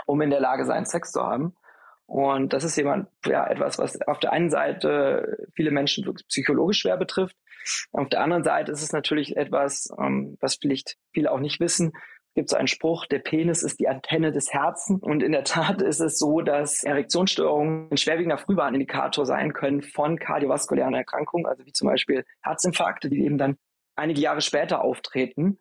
um 0.07 0.21
in 0.21 0.31
der 0.31 0.41
Lage 0.41 0.65
sein, 0.65 0.85
Sex 0.85 1.13
zu 1.13 1.23
haben. 1.23 1.55
Und 2.07 2.53
das 2.53 2.65
ist 2.65 2.77
jemand, 2.77 3.09
ja, 3.25 3.47
etwas, 3.47 3.79
was 3.79 4.01
auf 4.03 4.19
der 4.19 4.33
einen 4.33 4.51
Seite 4.51 5.49
viele 5.55 5.71
Menschen 5.71 6.05
psychologisch 6.29 6.81
schwer 6.81 6.97
betrifft. 6.97 7.37
Auf 7.93 8.09
der 8.09 8.21
anderen 8.21 8.45
Seite 8.45 8.73
ist 8.73 8.83
es 8.83 8.93
natürlich 8.93 9.37
etwas, 9.37 9.89
ähm, 9.99 10.37
was 10.41 10.57
vielleicht 10.57 10.97
viele 11.13 11.31
auch 11.31 11.41
nicht 11.41 11.61
wissen, 11.61 11.93
gibt 12.35 12.51
so 12.51 12.57
einen 12.57 12.69
Spruch, 12.69 13.07
der 13.07 13.19
Penis 13.19 13.63
ist 13.63 13.81
die 13.81 13.89
Antenne 13.89 14.33
des 14.33 14.53
Herzens. 14.53 15.03
Und 15.03 15.23
in 15.23 15.33
der 15.33 15.45
Tat 15.45 15.83
ist 15.83 16.01
es 16.01 16.19
so, 16.19 16.41
dass 16.41 16.83
Erektionsstörungen 16.85 17.89
ein 17.91 17.97
schwerwiegender 17.97 18.39
Frühwarnindikator 18.39 19.27
sein 19.27 19.53
können 19.53 19.83
von 19.83 20.19
kardiovaskulären 20.19 20.95
Erkrankungen, 20.95 21.47
also 21.47 21.65
wie 21.67 21.73
zum 21.73 21.89
Beispiel 21.89 22.25
Herzinfarkte, 22.43 23.11
die 23.11 23.25
eben 23.25 23.39
dann 23.39 23.57
einige 23.97 24.21
Jahre 24.21 24.41
später 24.41 24.83
auftreten, 24.83 25.59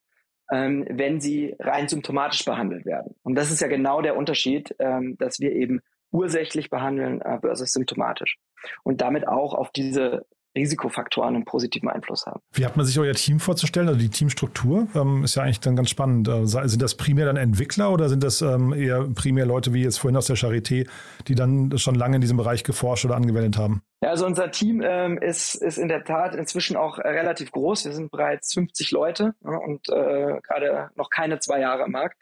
ähm, 0.52 0.86
wenn 0.90 1.20
sie 1.20 1.56
rein 1.60 1.88
symptomatisch 1.88 2.46
behandelt 2.46 2.86
werden. 2.86 3.16
Und 3.24 3.36
das 3.36 3.52
ist 3.52 3.62
ja 3.62 3.68
genau 3.68 4.02
der 4.02 4.16
Unterschied, 4.16 4.76
ähm, 4.80 5.18
dass 5.18 5.40
wir 5.40 5.54
eben 5.54 5.82
ursächlich 6.12 6.70
behandeln 6.70 7.22
äh, 7.22 7.40
versus 7.40 7.72
symptomatisch. 7.72 8.38
Und 8.84 9.02
damit 9.02 9.28
auch 9.28 9.54
auf 9.54 9.72
diese 9.72 10.26
Risikofaktoren 10.56 11.36
einen 11.36 11.46
positiven 11.46 11.90
Einfluss 11.90 12.26
haben. 12.26 12.42
Wie 12.52 12.66
hat 12.66 12.78
man 12.78 12.86
sich 12.86 12.98
euer 13.00 13.14
Team 13.14 13.40
vorzustellen, 13.40 13.88
also 13.88 14.00
die 14.00 14.10
Teamstruktur? 14.10 14.88
Ähm, 14.96 15.24
ist 15.24 15.36
ja 15.36 15.44
eigentlich 15.44 15.60
dann 15.60 15.76
ganz 15.76 15.90
spannend. 15.90 16.28
Äh, 16.28 16.46
sind 16.46 16.82
das 16.82 16.96
primär 16.96 17.26
dann 17.26 17.38
Entwickler 17.38 17.92
oder 17.92 18.10
sind 18.10 18.24
das 18.24 18.42
ähm, 18.42 18.74
eher 18.74 19.08
primär 19.16 19.46
Leute 19.46 19.74
wie 19.74 19.84
jetzt 19.84 19.98
vorhin 19.98 20.18
aus 20.18 20.28
der 20.28 20.36
Charité, 20.36 20.88
die 21.28 21.36
dann 21.36 21.78
schon 21.78 21.96
lange 21.96 22.16
in 22.16 22.22
diesem 22.22 22.38
Bereich 22.38 22.64
geforscht 22.64 23.06
oder 23.06 23.16
angewendet 23.16 23.58
haben? 23.58 23.82
Ja, 24.04 24.10
also 24.10 24.26
unser 24.26 24.50
Team 24.52 24.82
ähm, 24.84 25.18
ist, 25.20 25.56
ist 25.56 25.78
in 25.78 25.88
der 25.88 26.04
Tat 26.04 26.36
inzwischen 26.36 26.76
auch 26.76 26.98
äh, 26.98 27.08
relativ 27.08 27.52
groß. 27.52 27.86
Wir 27.86 27.94
sind 27.94 28.12
bereits 28.12 28.54
50 28.54 28.92
Leute 28.92 29.34
ja, 29.44 29.58
und 29.58 29.88
äh, 29.90 30.40
gerade 30.42 30.90
noch 30.96 31.10
keine 31.10 31.40
zwei 31.40 31.60
Jahre 31.60 31.84
am 31.84 31.92
Markt. 31.92 32.18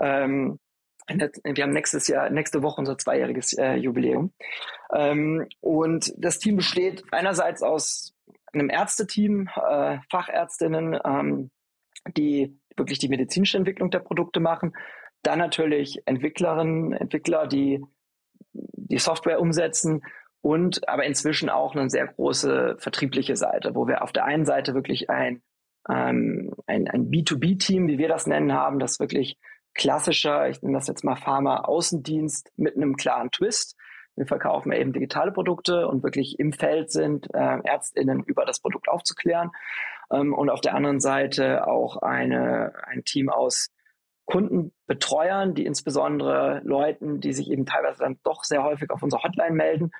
Ähm, 0.00 0.58
wir 1.08 1.62
haben 1.62 1.72
nächstes 1.72 2.08
Jahr, 2.08 2.30
nächste 2.30 2.62
Woche 2.62 2.80
unser 2.80 2.96
zweijähriges 2.96 3.52
äh, 3.54 3.74
Jubiläum. 3.74 4.32
Ähm, 4.92 5.46
und 5.60 6.12
das 6.16 6.38
Team 6.38 6.56
besteht 6.56 7.04
einerseits 7.10 7.62
aus 7.62 8.14
einem 8.52 8.70
Ärzteteam, 8.70 9.48
äh, 9.48 9.98
Fachärztinnen, 10.10 10.98
ähm, 11.04 11.50
die 12.16 12.58
wirklich 12.76 12.98
die 12.98 13.08
medizinische 13.08 13.58
Entwicklung 13.58 13.90
der 13.90 14.00
Produkte 14.00 14.40
machen. 14.40 14.74
Dann 15.22 15.38
natürlich 15.38 16.02
Entwicklerinnen, 16.06 16.92
Entwickler, 16.92 17.46
die 17.46 17.82
die 18.52 18.98
Software 18.98 19.40
umsetzen 19.40 20.02
und 20.40 20.88
aber 20.88 21.04
inzwischen 21.04 21.48
auch 21.48 21.74
eine 21.74 21.88
sehr 21.88 22.06
große 22.06 22.76
vertriebliche 22.78 23.36
Seite, 23.36 23.74
wo 23.74 23.88
wir 23.88 24.02
auf 24.02 24.12
der 24.12 24.24
einen 24.24 24.44
Seite 24.44 24.74
wirklich 24.74 25.08
ein, 25.10 25.42
ähm, 25.88 26.54
ein, 26.66 26.88
ein 26.88 27.10
B2B-Team, 27.10 27.88
wie 27.88 27.98
wir 27.98 28.08
das 28.08 28.26
nennen, 28.26 28.52
haben, 28.52 28.78
das 28.78 29.00
wirklich 29.00 29.38
klassischer, 29.74 30.48
ich 30.48 30.62
nenne 30.62 30.78
das 30.78 30.86
jetzt 30.86 31.04
mal 31.04 31.16
Pharma-Außendienst 31.16 32.52
mit 32.56 32.76
einem 32.76 32.96
klaren 32.96 33.30
Twist. 33.30 33.76
Wir 34.16 34.26
verkaufen 34.26 34.72
eben 34.72 34.92
digitale 34.92 35.32
Produkte 35.32 35.88
und 35.88 36.02
wirklich 36.02 36.38
im 36.38 36.52
Feld 36.52 36.92
sind, 36.92 37.26
äh, 37.34 37.58
ÄrztInnen 37.64 38.22
über 38.22 38.44
das 38.44 38.60
Produkt 38.60 38.88
aufzuklären. 38.88 39.50
Ähm, 40.10 40.32
und 40.32 40.50
auf 40.50 40.60
der 40.60 40.74
anderen 40.74 41.00
Seite 41.00 41.66
auch 41.66 41.96
eine, 41.96 42.72
ein 42.86 43.04
Team 43.04 43.28
aus 43.28 43.70
Kundenbetreuern, 44.26 45.54
die 45.54 45.66
insbesondere 45.66 46.62
Leuten, 46.64 47.20
die 47.20 47.32
sich 47.32 47.50
eben 47.50 47.66
teilweise 47.66 48.00
dann 48.00 48.18
doch 48.22 48.44
sehr 48.44 48.62
häufig 48.62 48.90
auf 48.90 49.02
unsere 49.02 49.22
Hotline 49.22 49.54
melden, 49.54 49.90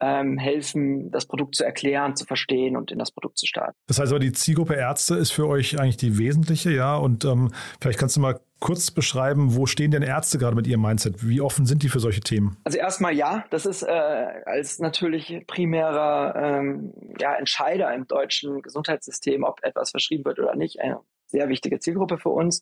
ähm, 0.00 0.38
helfen, 0.38 1.10
das 1.10 1.26
Produkt 1.26 1.54
zu 1.54 1.64
erklären, 1.64 2.16
zu 2.16 2.24
verstehen 2.24 2.76
und 2.76 2.90
in 2.90 2.98
das 2.98 3.12
Produkt 3.12 3.38
zu 3.38 3.46
starten. 3.46 3.76
Das 3.86 4.00
heißt 4.00 4.10
aber, 4.10 4.18
die 4.18 4.32
Zielgruppe 4.32 4.74
Ärzte 4.74 5.16
ist 5.16 5.30
für 5.30 5.46
euch 5.46 5.78
eigentlich 5.78 5.98
die 5.98 6.18
wesentliche, 6.18 6.70
ja? 6.70 6.96
Und 6.96 7.24
ähm, 7.24 7.52
vielleicht 7.80 7.98
kannst 7.98 8.16
du 8.16 8.20
mal 8.20 8.40
kurz 8.60 8.90
beschreiben, 8.90 9.56
wo 9.56 9.66
stehen 9.66 9.90
denn 9.90 10.02
Ärzte 10.02 10.38
gerade 10.38 10.54
mit 10.54 10.66
ihrem 10.66 10.82
Mindset? 10.82 11.26
Wie 11.26 11.40
offen 11.40 11.66
sind 11.66 11.82
die 11.82 11.88
für 11.88 12.00
solche 12.00 12.20
Themen? 12.20 12.58
Also 12.64 12.78
erstmal 12.78 13.14
ja, 13.14 13.44
das 13.50 13.66
ist 13.66 13.82
äh, 13.82 13.86
als 13.88 14.78
natürlich 14.78 15.44
primärer 15.46 16.34
ähm, 16.36 16.92
ja, 17.18 17.34
Entscheider 17.34 17.92
im 17.94 18.06
deutschen 18.06 18.62
Gesundheitssystem, 18.62 19.44
ob 19.44 19.64
etwas 19.64 19.90
verschrieben 19.90 20.24
wird 20.24 20.38
oder 20.38 20.54
nicht, 20.54 20.80
eine 20.80 21.00
sehr 21.26 21.48
wichtige 21.48 21.78
Zielgruppe 21.78 22.18
für 22.18 22.28
uns. 22.28 22.60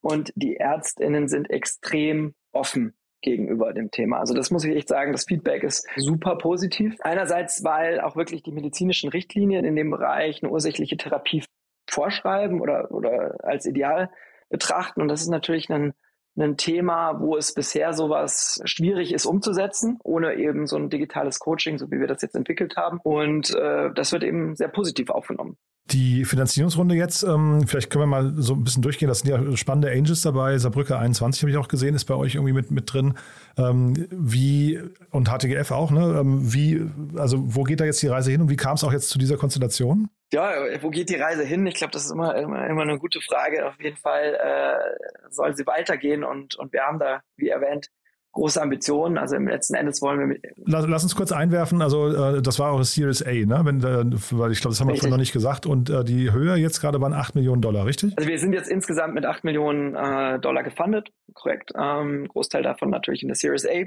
Und 0.00 0.32
die 0.36 0.56
Ärztinnen 0.56 1.28
sind 1.28 1.50
extrem 1.50 2.34
offen 2.52 2.94
gegenüber 3.22 3.72
dem 3.72 3.90
Thema. 3.90 4.18
Also 4.18 4.34
das 4.34 4.50
muss 4.50 4.64
ich 4.64 4.74
echt 4.74 4.88
sagen, 4.88 5.12
das 5.12 5.24
Feedback 5.24 5.62
ist 5.62 5.86
super 5.96 6.36
positiv. 6.36 6.96
Einerseits, 7.00 7.64
weil 7.64 8.00
auch 8.00 8.16
wirklich 8.16 8.42
die 8.42 8.52
medizinischen 8.52 9.10
Richtlinien 9.10 9.64
in 9.64 9.76
dem 9.76 9.90
Bereich 9.90 10.42
eine 10.42 10.50
ursächliche 10.50 10.96
Therapie 10.96 11.44
vorschreiben 11.88 12.60
oder, 12.60 12.90
oder 12.90 13.36
als 13.42 13.66
ideal 13.66 14.10
betrachten. 14.50 15.00
Und 15.00 15.08
das 15.08 15.22
ist 15.22 15.28
natürlich 15.28 15.70
ein, 15.70 15.94
ein 16.38 16.56
Thema, 16.56 17.20
wo 17.20 17.36
es 17.36 17.54
bisher 17.54 17.92
sowas 17.92 18.60
schwierig 18.64 19.12
ist 19.14 19.26
umzusetzen, 19.26 19.98
ohne 20.04 20.34
eben 20.34 20.66
so 20.66 20.76
ein 20.76 20.90
digitales 20.90 21.38
Coaching, 21.38 21.78
so 21.78 21.90
wie 21.90 22.00
wir 22.00 22.06
das 22.06 22.22
jetzt 22.22 22.34
entwickelt 22.36 22.76
haben. 22.76 23.00
Und 23.02 23.54
äh, 23.54 23.90
das 23.94 24.12
wird 24.12 24.22
eben 24.22 24.54
sehr 24.56 24.68
positiv 24.68 25.10
aufgenommen. 25.10 25.56
Die 25.90 26.24
Finanzierungsrunde 26.24 26.94
jetzt, 26.94 27.22
ähm, 27.22 27.66
vielleicht 27.66 27.90
können 27.90 28.02
wir 28.02 28.06
mal 28.06 28.32
so 28.36 28.54
ein 28.54 28.62
bisschen 28.62 28.82
durchgehen. 28.82 29.08
Das 29.08 29.20
sind 29.20 29.30
ja 29.30 29.56
spannende 29.56 29.90
Angels 29.90 30.22
dabei. 30.22 30.56
Saarbrücke 30.58 30.96
21 30.98 31.42
habe 31.42 31.50
ich 31.50 31.56
auch 31.56 31.68
gesehen, 31.68 31.94
ist 31.94 32.04
bei 32.04 32.14
euch 32.14 32.36
irgendwie 32.36 32.52
mit, 32.52 32.70
mit 32.70 32.92
drin. 32.92 33.14
Ähm, 33.56 34.06
wie, 34.10 34.80
und 35.10 35.28
HTGF 35.28 35.72
auch, 35.72 35.90
ne? 35.90 36.18
Ähm, 36.20 36.52
wie, 36.52 36.82
also 37.16 37.38
wo 37.54 37.64
geht 37.64 37.80
da 37.80 37.84
jetzt 37.84 38.02
die 38.02 38.08
Reise 38.08 38.30
hin 38.30 38.40
und 38.40 38.50
wie 38.50 38.56
kam 38.56 38.74
es 38.74 38.84
auch 38.84 38.92
jetzt 38.92 39.10
zu 39.10 39.18
dieser 39.18 39.36
Konstellation? 39.36 40.08
Ja, 40.32 40.52
wo 40.80 40.90
geht 40.90 41.10
die 41.10 41.16
Reise 41.16 41.42
hin? 41.42 41.66
Ich 41.66 41.74
glaube, 41.74 41.92
das 41.92 42.04
ist 42.04 42.12
immer, 42.12 42.36
immer, 42.36 42.66
immer 42.68 42.82
eine 42.82 42.98
gute 42.98 43.20
Frage. 43.20 43.66
Auf 43.66 43.80
jeden 43.82 43.96
Fall 43.96 44.34
äh, 44.34 45.30
soll 45.30 45.56
sie 45.56 45.66
weitergehen 45.66 46.22
und, 46.22 46.54
und 46.54 46.72
wir 46.72 46.82
haben 46.82 47.00
da, 47.00 47.22
wie 47.36 47.48
erwähnt, 47.48 47.88
große 48.32 48.60
Ambitionen. 48.60 49.18
Also 49.18 49.36
im 49.36 49.48
letzten 49.48 49.74
Endes 49.74 50.00
wollen 50.02 50.18
wir 50.20 50.26
mit. 50.26 50.42
Lass, 50.64 50.86
lass 50.86 51.02
uns 51.02 51.16
kurz 51.16 51.32
einwerfen. 51.32 51.82
Also 51.82 52.08
äh, 52.08 52.42
das 52.42 52.58
war 52.58 52.72
auch 52.72 52.82
Series 52.82 53.22
A, 53.22 53.32
ne? 53.32 53.60
Wenn, 53.64 53.80
äh, 53.80 54.16
weil 54.32 54.52
ich 54.52 54.60
glaube, 54.60 54.72
das 54.72 54.80
haben 54.80 54.88
wir 54.88 54.94
vorhin 54.94 55.10
noch 55.10 55.16
nicht 55.16 55.32
gesagt. 55.32 55.66
Und 55.66 55.90
äh, 55.90 56.04
die 56.04 56.32
Höhe 56.32 56.56
jetzt 56.56 56.80
gerade 56.80 57.00
waren 57.00 57.12
8 57.12 57.34
Millionen 57.34 57.62
Dollar, 57.62 57.86
richtig? 57.86 58.16
Also 58.16 58.28
wir 58.28 58.38
sind 58.38 58.52
jetzt 58.52 58.68
insgesamt 58.68 59.14
mit 59.14 59.26
8 59.26 59.44
Millionen 59.44 59.94
äh, 59.94 60.38
Dollar 60.38 60.62
gefundet, 60.62 61.10
korrekt. 61.34 61.72
Ähm, 61.76 62.28
Großteil 62.28 62.62
davon 62.62 62.90
natürlich 62.90 63.22
in 63.22 63.28
der 63.28 63.36
Series 63.36 63.66
A. 63.66 63.84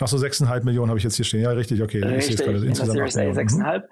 Ach 0.00 0.08
so, 0.08 0.16
6,5 0.16 0.64
Millionen 0.64 0.88
habe 0.88 0.98
ich 0.98 1.04
jetzt 1.04 1.16
hier 1.16 1.24
stehen. 1.24 1.42
Ja, 1.42 1.50
richtig, 1.50 1.82
okay. 1.82 2.02
Richtig, 2.02 2.40
ich 2.40 2.44
gerade, 2.44 2.64
insgesamt 2.64 2.98
in 2.98 3.04
der 3.04 3.10
Series 3.10 3.38
A 3.38 3.58
6,5. 3.58 3.78
Mhm. 3.78 3.84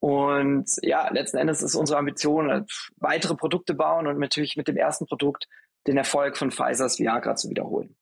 Und 0.00 0.70
ja, 0.80 1.10
letzten 1.12 1.36
Endes 1.36 1.62
ist 1.62 1.74
unsere 1.74 1.98
Ambition, 1.98 2.48
äh, 2.48 2.62
weitere 2.96 3.34
Produkte 3.34 3.74
bauen 3.74 4.06
und 4.06 4.18
natürlich 4.18 4.56
mit 4.56 4.66
dem 4.66 4.76
ersten 4.76 5.06
Produkt 5.06 5.46
den 5.86 5.96
Erfolg 5.96 6.36
von 6.36 6.50
Pfizers 6.50 6.98
Viagra 6.98 7.36
zu 7.36 7.50
wiederholen 7.50 7.96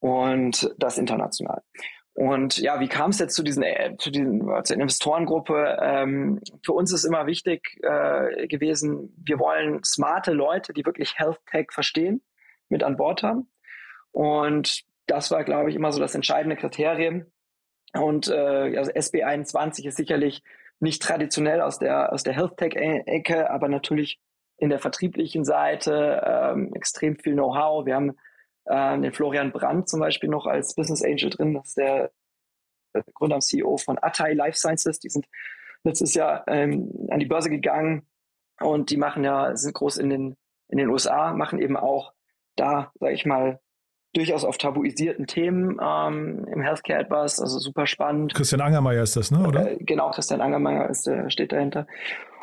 und 0.00 0.74
das 0.78 0.98
international. 0.98 1.62
Und 2.18 2.58
ja, 2.58 2.80
wie 2.80 2.88
kam 2.88 3.10
es 3.10 3.20
jetzt 3.20 3.36
zu 3.36 3.44
diesen, 3.44 3.62
äh, 3.62 3.94
zu 3.96 4.10
diesen 4.10 4.50
äh, 4.50 4.64
zur 4.64 4.76
Investorengruppe? 4.76 5.78
Ähm, 5.80 6.40
für 6.64 6.72
uns 6.72 6.92
ist 6.92 7.04
immer 7.04 7.26
wichtig 7.26 7.78
äh, 7.84 8.48
gewesen, 8.48 9.14
wir 9.24 9.38
wollen 9.38 9.84
smarte 9.84 10.32
Leute, 10.32 10.72
die 10.72 10.84
wirklich 10.84 11.16
Health 11.16 11.38
Tech 11.46 11.68
verstehen, 11.70 12.20
mit 12.68 12.82
an 12.82 12.96
Bord 12.96 13.22
haben. 13.22 13.48
Und 14.10 14.82
das 15.06 15.30
war, 15.30 15.44
glaube 15.44 15.70
ich, 15.70 15.76
immer 15.76 15.92
so 15.92 16.00
das 16.00 16.16
entscheidende 16.16 16.56
Kriterium. 16.56 17.26
Und 17.92 18.26
äh, 18.28 18.76
also 18.76 18.90
SB21 18.90 19.86
ist 19.86 19.96
sicherlich 19.96 20.42
nicht 20.80 21.00
traditionell 21.00 21.60
aus 21.60 21.78
der 21.78 22.12
aus 22.12 22.24
der 22.24 22.34
Health 22.34 22.56
Tech 22.56 22.74
Ecke, 22.74 23.48
aber 23.48 23.68
natürlich 23.68 24.18
in 24.56 24.70
der 24.70 24.80
vertrieblichen 24.80 25.44
Seite, 25.44 26.20
ähm, 26.26 26.74
extrem 26.74 27.16
viel 27.16 27.34
Know-how. 27.34 27.86
Wir 27.86 27.94
haben 27.94 28.16
äh, 28.68 29.00
den 29.00 29.12
Florian 29.12 29.52
Brandt 29.52 29.88
zum 29.88 30.00
Beispiel 30.00 30.28
noch 30.28 30.46
als 30.46 30.74
Business 30.74 31.02
Angel 31.02 31.30
drin. 31.30 31.54
Das 31.54 31.68
ist 31.68 31.76
der 31.76 32.10
Gründer 33.14 33.36
und 33.36 33.42
CEO 33.42 33.76
von 33.76 33.98
Atai 34.00 34.34
Life 34.34 34.58
Sciences. 34.58 34.98
Die 34.98 35.08
sind 35.08 35.26
letztes 35.84 36.14
Jahr 36.14 36.44
ähm, 36.48 36.90
an 37.10 37.20
die 37.20 37.26
Börse 37.26 37.50
gegangen 37.50 38.06
und 38.60 38.90
die 38.90 38.96
machen 38.96 39.24
ja, 39.24 39.56
sind 39.56 39.74
groß 39.74 39.98
in 39.98 40.10
den, 40.10 40.36
in 40.68 40.78
den 40.78 40.88
USA, 40.88 41.32
machen 41.32 41.60
eben 41.60 41.76
auch 41.76 42.12
da, 42.56 42.92
sage 42.98 43.14
ich 43.14 43.24
mal, 43.24 43.60
durchaus 44.14 44.44
auf 44.44 44.58
tabuisierten 44.58 45.26
Themen 45.26 45.78
ähm, 45.80 46.46
im 46.50 46.62
Healthcare 46.62 47.00
etwas, 47.00 47.40
also 47.40 47.58
super 47.58 47.86
spannend. 47.86 48.34
Christian 48.34 48.60
Angermeier 48.60 49.02
ist 49.02 49.16
das, 49.16 49.30
ne? 49.30 49.46
Oder? 49.46 49.72
Äh, 49.72 49.76
genau, 49.80 50.10
Christian 50.10 50.40
Angermeier 50.40 50.88
ist, 50.88 51.06
äh, 51.06 51.30
steht 51.30 51.52
dahinter. 51.52 51.86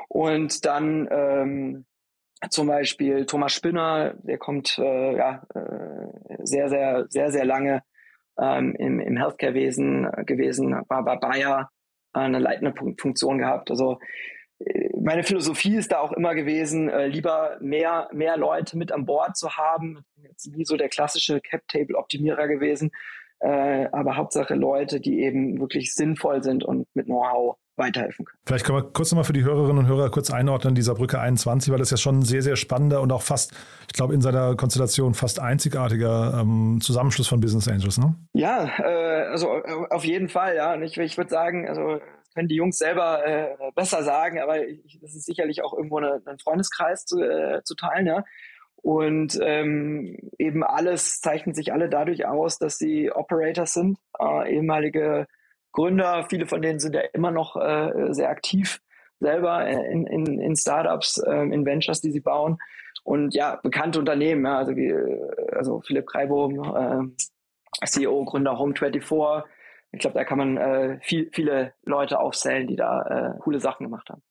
Und 0.07 0.65
dann 0.65 1.07
ähm, 1.11 1.85
zum 2.49 2.67
Beispiel 2.67 3.25
Thomas 3.25 3.53
Spinner, 3.53 4.13
der 4.23 4.37
kommt 4.37 4.77
äh, 4.77 5.15
ja 5.15 5.43
äh, 5.53 6.37
sehr, 6.43 6.69
sehr, 6.69 7.05
sehr, 7.09 7.31
sehr 7.31 7.45
lange 7.45 7.81
ähm, 8.39 8.75
im, 8.77 8.99
im 8.99 9.17
Healthcare-Wesen 9.17 10.09
gewesen, 10.25 10.75
war 10.87 11.03
bei 11.03 11.15
Bayer 11.15 11.69
äh, 12.13 12.19
eine 12.19 12.39
leitende 12.39 12.73
Funktion 12.97 13.37
gehabt. 13.37 13.71
Also 13.71 13.99
äh, 14.59 14.89
meine 14.99 15.23
Philosophie 15.23 15.75
ist 15.75 15.91
da 15.91 15.99
auch 15.99 16.11
immer 16.11 16.35
gewesen, 16.35 16.89
äh, 16.89 17.07
lieber 17.07 17.57
mehr, 17.61 18.09
mehr 18.11 18.37
Leute 18.37 18.77
mit 18.77 18.91
an 18.91 19.05
Bord 19.05 19.37
zu 19.37 19.57
haben. 19.57 20.03
Jetzt 20.15 20.47
nie 20.47 20.65
so 20.65 20.77
der 20.77 20.89
klassische 20.89 21.39
Cap-Table-Optimierer 21.41 22.47
gewesen, 22.47 22.91
äh, 23.39 23.87
aber 23.91 24.17
Hauptsache 24.17 24.55
Leute, 24.55 24.99
die 24.99 25.21
eben 25.21 25.59
wirklich 25.59 25.93
sinnvoll 25.93 26.43
sind 26.43 26.63
und 26.63 26.87
mit 26.93 27.05
Know-how 27.05 27.57
weiterhelfen 27.77 28.25
können. 28.25 28.39
Vielleicht 28.45 28.65
können 28.65 28.77
wir 28.77 28.83
kurz 28.83 29.11
nochmal 29.11 29.25
für 29.25 29.33
die 29.33 29.43
Hörerinnen 29.43 29.79
und 29.79 29.87
Hörer 29.87 30.09
kurz 30.09 30.31
einordnen, 30.31 30.75
dieser 30.75 30.95
Brücke 30.95 31.19
21, 31.19 31.71
weil 31.71 31.79
das 31.79 31.91
ja 31.91 31.97
schon 31.97 32.19
ein 32.19 32.21
sehr, 32.23 32.41
sehr 32.41 32.55
spannender 32.55 33.01
und 33.01 33.11
auch 33.11 33.21
fast, 33.21 33.53
ich 33.87 33.93
glaube, 33.93 34.13
in 34.13 34.21
seiner 34.21 34.55
Konstellation 34.55 35.13
fast 35.13 35.39
einzigartiger 35.39 36.39
ähm, 36.41 36.79
Zusammenschluss 36.81 37.27
von 37.27 37.39
Business 37.39 37.67
Angels, 37.67 37.97
ne? 37.97 38.15
Ja, 38.33 38.69
äh, 38.79 39.27
also 39.27 39.49
auf 39.89 40.05
jeden 40.05 40.29
Fall, 40.29 40.55
ja. 40.55 40.73
Und 40.73 40.83
ich, 40.83 40.97
ich 40.97 41.17
würde 41.17 41.29
sagen, 41.29 41.67
also 41.67 41.99
können 42.33 42.47
die 42.47 42.55
Jungs 42.55 42.77
selber 42.77 43.25
äh, 43.25 43.55
besser 43.75 44.03
sagen, 44.03 44.39
aber 44.39 44.67
ich, 44.67 44.99
das 45.01 45.15
ist 45.15 45.25
sicherlich 45.25 45.63
auch 45.63 45.73
irgendwo 45.73 45.97
eine, 45.97 46.21
ein 46.25 46.39
Freundeskreis 46.39 47.05
zu, 47.05 47.21
äh, 47.21 47.61
zu 47.63 47.75
teilen, 47.75 48.07
ja. 48.07 48.23
Und 48.77 49.39
ähm, 49.41 50.17
eben 50.37 50.63
alles 50.63 51.19
zeichnet 51.19 51.55
sich 51.55 51.73
alle 51.73 51.89
dadurch 51.89 52.27
aus, 52.27 52.59
dass 52.59 52.77
sie 52.77 53.11
Operators 53.11 53.73
sind, 53.73 53.97
äh, 54.19 54.53
ehemalige 54.53 55.25
Gründer, 55.75 56.25
viele 56.29 56.47
von 56.47 56.61
denen 56.61 56.79
sind 56.79 56.95
ja 56.95 57.01
immer 57.13 57.31
noch 57.31 57.57
äh, 57.57 58.13
sehr 58.13 58.29
aktiv 58.29 58.81
selber 59.19 59.67
in, 59.67 60.07
in, 60.07 60.39
in 60.39 60.55
Startups, 60.55 61.17
äh, 61.17 61.35
in 61.35 61.65
Ventures, 61.65 62.01
die 62.01 62.11
sie 62.11 62.21
bauen. 62.21 62.57
Und 63.03 63.33
ja, 63.35 63.59
bekannte 63.61 63.99
Unternehmen, 63.99 64.45
ja, 64.45 64.57
also 64.57 64.75
wie 64.75 64.93
also 65.53 65.81
Philipp 65.81 66.07
Kreibohm, 66.07 67.13
äh, 67.83 67.85
CEO, 67.85 68.25
Gründer 68.25 68.53
Home24. 68.53 69.43
Ich 69.91 69.99
glaube, 69.99 70.15
da 70.15 70.23
kann 70.23 70.37
man 70.37 70.57
äh, 70.57 70.99
viel, 71.01 71.29
viele 71.33 71.73
Leute 71.83 72.19
aufzählen, 72.19 72.67
die 72.67 72.75
da 72.75 73.35
äh, 73.35 73.39
coole 73.39 73.59
Sachen 73.59 73.85
gemacht 73.85 74.09
haben. 74.09 74.23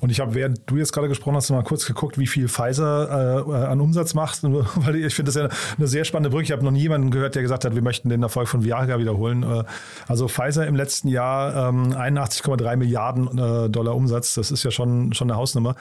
Und 0.00 0.10
ich 0.10 0.20
habe, 0.20 0.34
während 0.34 0.62
du 0.66 0.76
jetzt 0.76 0.92
gerade 0.92 1.08
gesprochen 1.08 1.36
hast, 1.36 1.50
mal 1.50 1.62
kurz 1.62 1.86
geguckt, 1.86 2.18
wie 2.18 2.26
viel 2.26 2.48
Pfizer 2.48 3.44
äh, 3.46 3.66
an 3.66 3.80
Umsatz 3.80 4.14
macht. 4.14 4.42
Weil 4.42 4.96
ich 4.96 5.14
finde 5.14 5.30
das 5.32 5.36
ja 5.36 5.48
eine 5.76 5.86
sehr 5.86 6.04
spannende 6.04 6.30
Brücke. 6.30 6.44
Ich 6.44 6.52
habe 6.52 6.64
noch 6.64 6.70
nie 6.70 6.80
jemanden 6.80 7.10
gehört, 7.10 7.34
der 7.34 7.42
gesagt 7.42 7.64
hat, 7.64 7.74
wir 7.74 7.82
möchten 7.82 8.08
den 8.08 8.22
Erfolg 8.22 8.48
von 8.48 8.64
Viagra 8.64 8.98
wiederholen. 8.98 9.42
Äh, 9.42 9.64
also 10.08 10.28
Pfizer 10.28 10.66
im 10.66 10.74
letzten 10.74 11.08
Jahr 11.08 11.68
ähm, 11.68 11.92
81,3 11.92 12.76
Milliarden 12.76 13.38
äh, 13.38 13.70
Dollar 13.70 13.94
Umsatz. 13.94 14.34
Das 14.34 14.50
ist 14.50 14.64
ja 14.64 14.70
schon, 14.70 15.12
schon 15.12 15.30
eine 15.30 15.38
Hausnummer. 15.38 15.76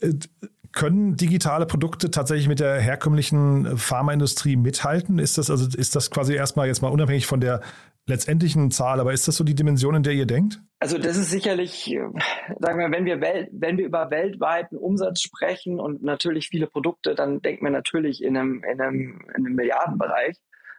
Äh, 0.00 0.14
können 0.72 1.16
digitale 1.16 1.66
Produkte 1.66 2.10
tatsächlich 2.10 2.48
mit 2.48 2.58
der 2.58 2.80
herkömmlichen 2.80 3.78
Pharmaindustrie 3.78 4.56
mithalten? 4.56 5.20
Ist 5.20 5.38
das 5.38 5.48
also 5.48 5.68
ist 5.68 5.94
das 5.94 6.10
quasi 6.10 6.34
erstmal 6.34 6.66
jetzt 6.66 6.82
mal 6.82 6.88
unabhängig 6.88 7.26
von 7.26 7.40
der 7.40 7.60
letztendlichen 8.06 8.70
Zahl, 8.70 9.00
aber 9.00 9.12
ist 9.12 9.26
das 9.28 9.36
so 9.36 9.44
die 9.44 9.54
Dimension, 9.54 9.94
in 9.94 10.02
der 10.02 10.12
ihr 10.12 10.26
denkt? 10.26 10.60
Also 10.78 10.98
das 10.98 11.16
ist 11.16 11.30
sicherlich, 11.30 11.90
äh, 11.90 12.00
sagen 12.58 12.78
wir, 12.78 12.90
wenn 12.90 13.06
wir, 13.06 13.20
wenn 13.20 13.78
wir 13.78 13.86
über 13.86 14.10
weltweiten 14.10 14.76
Umsatz 14.76 15.22
sprechen 15.22 15.80
und 15.80 16.02
natürlich 16.02 16.48
viele 16.48 16.66
Produkte, 16.66 17.14
dann 17.14 17.40
denken 17.40 17.64
wir 17.64 17.70
natürlich 17.70 18.22
in 18.22 18.36
einem, 18.36 18.62
in 18.64 18.80
einem, 18.80 19.20
in 19.34 19.46
einem 19.46 19.54
Milliardenbereich. 19.54 20.36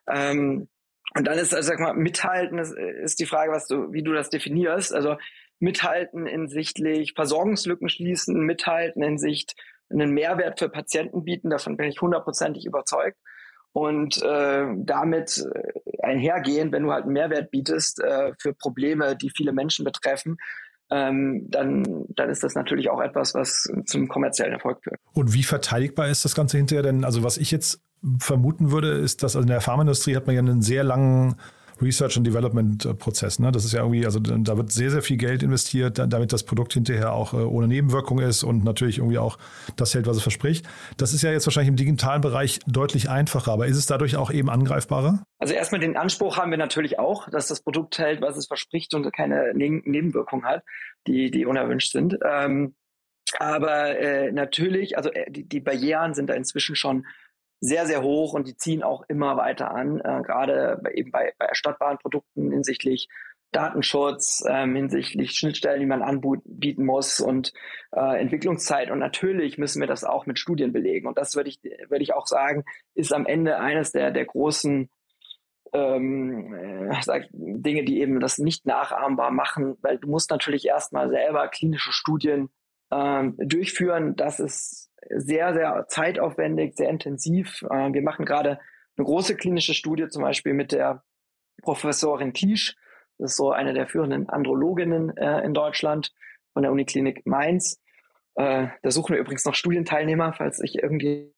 Ähm, 0.08 0.67
und 1.15 1.27
dann 1.27 1.38
ist, 1.38 1.55
also 1.55 1.70
sag 1.70 1.79
mal, 1.79 1.96
mithalten 1.96 2.60
ist, 2.60 2.74
ist 2.74 3.20
die 3.20 3.25
Frage, 3.25 3.51
was 3.51 3.67
du, 3.67 3.91
wie 3.94 4.03
du 4.03 4.13
das 4.13 4.29
definierst. 4.29 4.94
Also 4.94 5.17
mithalten 5.60 6.27
hinsichtlich 6.27 7.13
Versorgungslücken 7.13 7.89
schließen, 7.89 8.41
mithalten 8.41 9.01
in 9.01 9.18
Sicht 9.18 9.55
einen 9.90 10.11
Mehrwert 10.11 10.59
für 10.59 10.70
Patienten 10.70 11.24
bieten, 11.24 11.50
davon 11.50 11.77
bin 11.77 11.88
ich 11.88 12.01
hundertprozentig 12.01 12.66
überzeugt 12.66 13.18
und 13.75 14.24
äh, 14.24 14.68
damit 14.77 15.46
äh, 15.53 16.01
einhergehen, 16.01 16.72
wenn 16.72 16.83
du 16.83 16.94
halt 16.94 17.03
einen 17.03 17.11
Mehrwert 17.11 17.51
bietest 17.51 18.01
äh, 18.01 18.31
für 18.40 18.53
Probleme, 18.53 19.18
die 19.18 19.29
viele 19.29 19.51
Menschen 19.51 19.83
betreffen, 19.83 20.38
ähm, 20.90 21.46
dann, 21.50 22.05
dann 22.07 22.29
ist 22.29 22.42
das 22.42 22.55
natürlich 22.55 22.90
auch 22.90 23.01
etwas, 23.01 23.33
was 23.33 23.70
zum 23.85 24.07
kommerziellen 24.07 24.53
Erfolg 24.53 24.81
führt. 24.81 25.01
Und 25.11 25.33
wie 25.33 25.44
verteidigbar 25.44 26.07
ist 26.07 26.24
das 26.24 26.35
Ganze 26.35 26.55
hinterher? 26.55 26.83
Denn 26.83 27.03
also 27.03 27.24
was 27.24 27.38
ich 27.38 27.51
jetzt 27.51 27.81
vermuten 28.20 28.72
würde, 28.72 28.92
ist, 28.92 29.24
dass 29.24 29.35
also 29.35 29.42
in 29.42 29.48
der 29.48 29.59
Pharmaindustrie 29.59 30.16
hat 30.16 30.25
man 30.25 30.35
ja 30.35 30.42
einen 30.42 30.61
sehr 30.61 30.85
langen 30.85 31.35
Research 31.81 32.18
and 32.18 32.25
Development 32.25 32.85
äh, 32.85 32.94
Prozess. 32.94 33.40
Ne? 33.40 33.51
Das 33.51 33.66
ist 33.66 33.74
ja 33.74 33.81
irgendwie, 33.81 34.05
also 34.05 34.20
da 34.20 34.57
wird 34.57 34.72
sehr, 34.72 34.92
sehr 34.92 35.01
viel 35.01 35.18
Geld 35.18 35.44
investiert, 35.44 36.00
damit 36.00 36.33
das 36.33 36.44
Produkt 36.44 36.74
hinterher 36.74 37.14
auch 37.14 37.33
äh, 37.33 37.38
ohne 37.38 37.68
Nebenwirkung 37.68 38.20
ist 38.20 38.44
und 38.44 38.64
natürlich 38.64 39.00
irgendwie 39.00 39.18
auch 39.18 39.38
das 39.75 39.94
hält, 39.94 40.07
was 40.07 40.18
es 40.18 40.24
verspricht. 40.24 40.66
Das 40.98 41.14
ist 41.14 41.22
ja 41.22 41.31
jetzt 41.31 41.46
wahrscheinlich 41.48 41.70
im 41.70 41.75
digitalen 41.75 42.22
Bereich 42.22 42.59
deutlich 42.68 43.09
einfacher, 43.09 43.51
aber 43.51 43.68
ist 43.68 43.77
es 43.77 43.85
dadurch 43.85 44.16
auch 44.16 44.31
eben 44.31 44.50
angreifbarer? 44.50 45.24
Also 45.40 45.53
erstmal 45.53 45.81
den 45.81 45.98
Anspruch 45.98 46.38
haben 46.38 46.51
wir 46.51 46.57
natürlich 46.57 47.00
auch, 47.00 47.29
dass 47.29 47.48
das 47.48 47.61
Produkt 47.61 47.98
hält, 47.98 48.22
was 48.22 48.38
es 48.38 48.48
verspricht 48.48 48.94
und 48.94 49.11
keine 49.14 49.53
ne 49.53 49.81
Nebenwirkungen 49.83 50.46
hat, 50.46 50.64
die, 51.07 51.31
die 51.31 51.46
unerwünscht 51.46 51.92
sind. 51.92 52.18
Ähm, 52.25 52.75
aber 53.40 54.00
äh, 54.00 54.31
natürlich, 54.31 54.98
also 54.98 55.11
äh, 55.11 55.29
die, 55.29 55.48
die 55.48 55.59
Barrieren 55.59 56.14
sind 56.14 56.29
da 56.29 56.33
inzwischen 56.33 56.75
schon 56.75 57.05
sehr, 57.65 57.85
sehr 57.85 58.03
hoch 58.03 58.33
und 58.33 58.47
die 58.47 58.55
ziehen 58.55 58.83
auch 58.83 59.03
immer 59.07 59.37
weiter 59.37 59.71
an, 59.71 59.99
äh, 59.99 60.21
gerade 60.23 60.81
eben 60.93 61.11
bei, 61.11 61.33
bei 61.37 61.45
erstattbaren 61.45 61.97
Produkten 61.97 62.51
hinsichtlich 62.51 63.07
Datenschutz, 63.51 64.43
ähm, 64.47 64.75
hinsichtlich 64.75 65.31
Schnittstellen, 65.31 65.79
die 65.79 65.85
man 65.85 66.01
anbieten 66.01 66.85
muss 66.85 67.21
und 67.21 67.53
äh, 67.93 68.19
Entwicklungszeit. 68.19 68.91
Und 68.91 68.99
natürlich 68.99 69.57
müssen 69.57 69.79
wir 69.79 69.87
das 69.87 70.03
auch 70.03 70.25
mit 70.25 70.39
Studien 70.39 70.73
belegen. 70.73 71.07
Und 71.07 71.17
das 71.17 71.35
würde 71.35 71.49
ich, 71.49 71.59
würde 71.63 72.03
ich 72.03 72.13
auch 72.13 72.27
sagen, 72.27 72.65
ist 72.95 73.13
am 73.13 73.25
Ende 73.25 73.57
eines 73.57 73.93
der, 73.93 74.11
der 74.11 74.25
großen 74.25 74.89
ähm, 75.73 76.53
äh, 76.53 77.01
sag, 77.01 77.27
Dinge, 77.31 77.85
die 77.85 78.01
eben 78.01 78.19
das 78.19 78.37
nicht 78.37 78.65
nachahmbar 78.65 79.31
machen, 79.31 79.77
weil 79.81 79.97
du 79.97 80.09
musst 80.09 80.31
natürlich 80.31 80.65
erstmal 80.65 81.09
selber 81.09 81.47
klinische 81.47 81.93
Studien 81.93 82.49
ähm, 82.91 83.35
durchführen. 83.37 84.15
Das 84.17 84.39
ist 84.39 84.84
sehr, 85.09 85.53
sehr 85.53 85.85
zeitaufwendig, 85.87 86.75
sehr 86.75 86.89
intensiv. 86.89 87.63
Äh, 87.70 87.94
wir 87.94 88.01
machen 88.01 88.25
gerade 88.25 88.59
eine 88.98 89.05
große 89.05 89.35
klinische 89.35 89.74
Studie, 89.74 90.07
zum 90.07 90.24
Beispiel 90.24 90.53
mit 90.53 90.72
der 90.72 91.03
Professorin 91.61 92.33
Kiesch. 92.33 92.75
Das 93.18 93.31
ist 93.31 93.37
so 93.37 93.51
eine 93.51 93.74
der 93.74 93.87
führenden 93.87 94.29
Androloginnen 94.29 95.15
äh, 95.18 95.41
in 95.41 95.53
Deutschland 95.53 96.13
von 96.53 96.63
der 96.63 96.72
Uniklinik 96.72 97.25
Mainz. 97.25 97.81
Äh, 98.35 98.68
da 98.81 98.91
suchen 98.91 99.13
wir 99.13 99.22
übrigens 99.22 99.46
noch 99.46 99.55
Studienteilnehmer, 99.55 100.33
falls 100.33 100.57
sich 100.57 100.75
irgendwie 100.75 101.33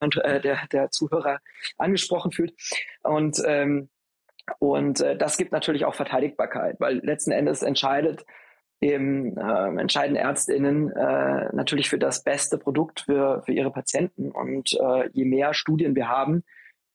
äh, 0.00 0.40
der, 0.40 0.66
der 0.72 0.90
Zuhörer 0.90 1.40
angesprochen 1.78 2.32
fühlt. 2.32 2.54
Und, 3.02 3.42
ähm, 3.44 3.90
und 4.58 5.00
äh, 5.00 5.16
das 5.16 5.36
gibt 5.36 5.52
natürlich 5.52 5.84
auch 5.84 5.94
Verteidigbarkeit, 5.94 6.76
weil 6.78 6.98
letzten 6.98 7.32
Endes 7.32 7.62
entscheidet 7.62 8.24
eben 8.80 9.36
äh, 9.36 9.80
entscheiden 9.80 10.16
Ärztinnen 10.16 10.90
äh, 10.90 11.54
natürlich 11.54 11.88
für 11.88 11.98
das 11.98 12.22
beste 12.22 12.58
Produkt 12.58 13.00
für, 13.00 13.42
für 13.44 13.52
ihre 13.52 13.70
Patienten. 13.70 14.30
Und 14.30 14.74
äh, 14.74 15.08
je 15.12 15.24
mehr 15.24 15.54
Studien 15.54 15.94
wir 15.94 16.08
haben, 16.08 16.42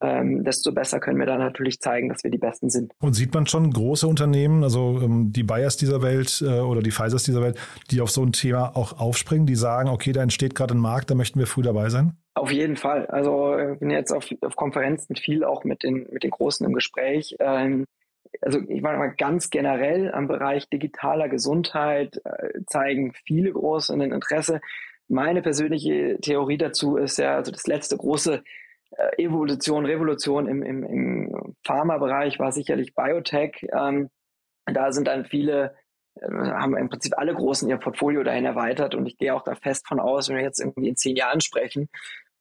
ähm, 0.02 0.44
desto 0.44 0.72
besser 0.72 1.00
können 1.00 1.20
wir 1.20 1.28
dann 1.28 1.40
natürlich 1.40 1.80
zeigen, 1.80 2.10
dass 2.10 2.24
wir 2.24 2.32
die 2.32 2.38
Besten 2.38 2.70
sind. 2.70 2.94
Und 3.00 3.14
sieht 3.14 3.34
man 3.34 3.46
schon 3.46 3.72
große 3.72 4.08
Unternehmen, 4.08 4.64
also 4.64 5.00
ähm, 5.02 5.32
die 5.32 5.44
Bayers 5.44 5.78
dieser 5.78 6.02
Welt 6.02 6.42
äh, 6.42 6.60
oder 6.60 6.82
die 6.82 6.92
Pfizers 6.92 7.24
dieser 7.24 7.42
Welt, 7.42 7.58
die 7.92 8.02
auf 8.02 8.10
so 8.10 8.24
ein 8.24 8.32
Thema 8.32 8.76
auch 8.76 9.00
aufspringen, 9.00 9.46
die 9.46 9.56
sagen, 9.56 9.90
okay, 9.90 10.12
da 10.12 10.24
entsteht 10.24 10.56
gerade 10.56 10.74
ein 10.74 10.80
Markt, 10.80 11.12
da 11.12 11.16
möchten 11.16 11.40
wir 11.40 11.48
früh 11.48 11.62
dabei 11.62 11.90
sein? 11.90 12.18
Auf 12.34 12.52
jeden 12.52 12.78
Fall. 12.78 13.06
Also 13.08 13.58
ich 13.58 13.80
bin 13.80 13.90
jetzt 13.90 14.12
auf, 14.12 14.28
auf 14.42 14.56
Konferenzen 14.56 15.16
viel 15.16 15.44
auch 15.44 15.64
mit 15.64 15.84
den, 15.84 16.08
mit 16.12 16.24
den 16.24 16.32
Großen 16.32 16.66
im 16.66 16.74
Gespräch. 16.74 17.36
Ähm, 17.40 17.86
also 18.42 18.60
ich 18.68 18.82
meine 18.82 18.98
mal 18.98 19.14
ganz 19.16 19.50
generell 19.50 20.12
am 20.12 20.28
Bereich 20.28 20.70
digitaler 20.70 21.30
Gesundheit 21.30 22.22
äh, 22.24 22.64
zeigen 22.68 23.14
viele 23.26 23.52
große 23.52 23.94
ein 23.94 24.02
Interesse. 24.02 24.62
Meine 25.08 25.42
persönliche 25.42 26.18
Theorie 26.22 26.58
dazu 26.58 26.98
ist 26.98 27.18
ja, 27.18 27.36
also 27.36 27.52
das 27.52 27.68
letzte 27.68 27.98
große 27.98 28.44
äh, 28.92 29.24
Evolution, 29.24 29.86
Revolution 29.86 30.48
im, 30.48 30.64
im, 30.64 30.84
im 30.84 31.56
Pharmabereich 31.66 32.40
war 32.40 32.52
sicherlich 32.52 32.96
Biotech. 32.96 33.68
Ähm, 33.74 34.10
da 34.66 34.92
sind 34.92 35.08
dann 35.08 35.26
viele 35.26 35.76
haben 36.20 36.76
im 36.76 36.90
Prinzip 36.90 37.18
alle 37.18 37.34
Großen 37.34 37.70
ihr 37.70 37.78
Portfolio 37.78 38.24
dahin 38.24 38.46
erweitert 38.46 38.96
und 38.96 39.06
ich 39.06 39.18
gehe 39.18 39.34
auch 39.34 39.44
da 39.44 39.56
fest 39.56 39.88
von 39.88 40.00
aus, 40.00 40.28
wenn 40.28 40.36
wir 40.36 40.44
jetzt 40.44 40.60
irgendwie 40.60 40.90
in 40.90 40.98
zehn 40.98 41.16
Jahren 41.16 41.40
sprechen, 41.40 41.90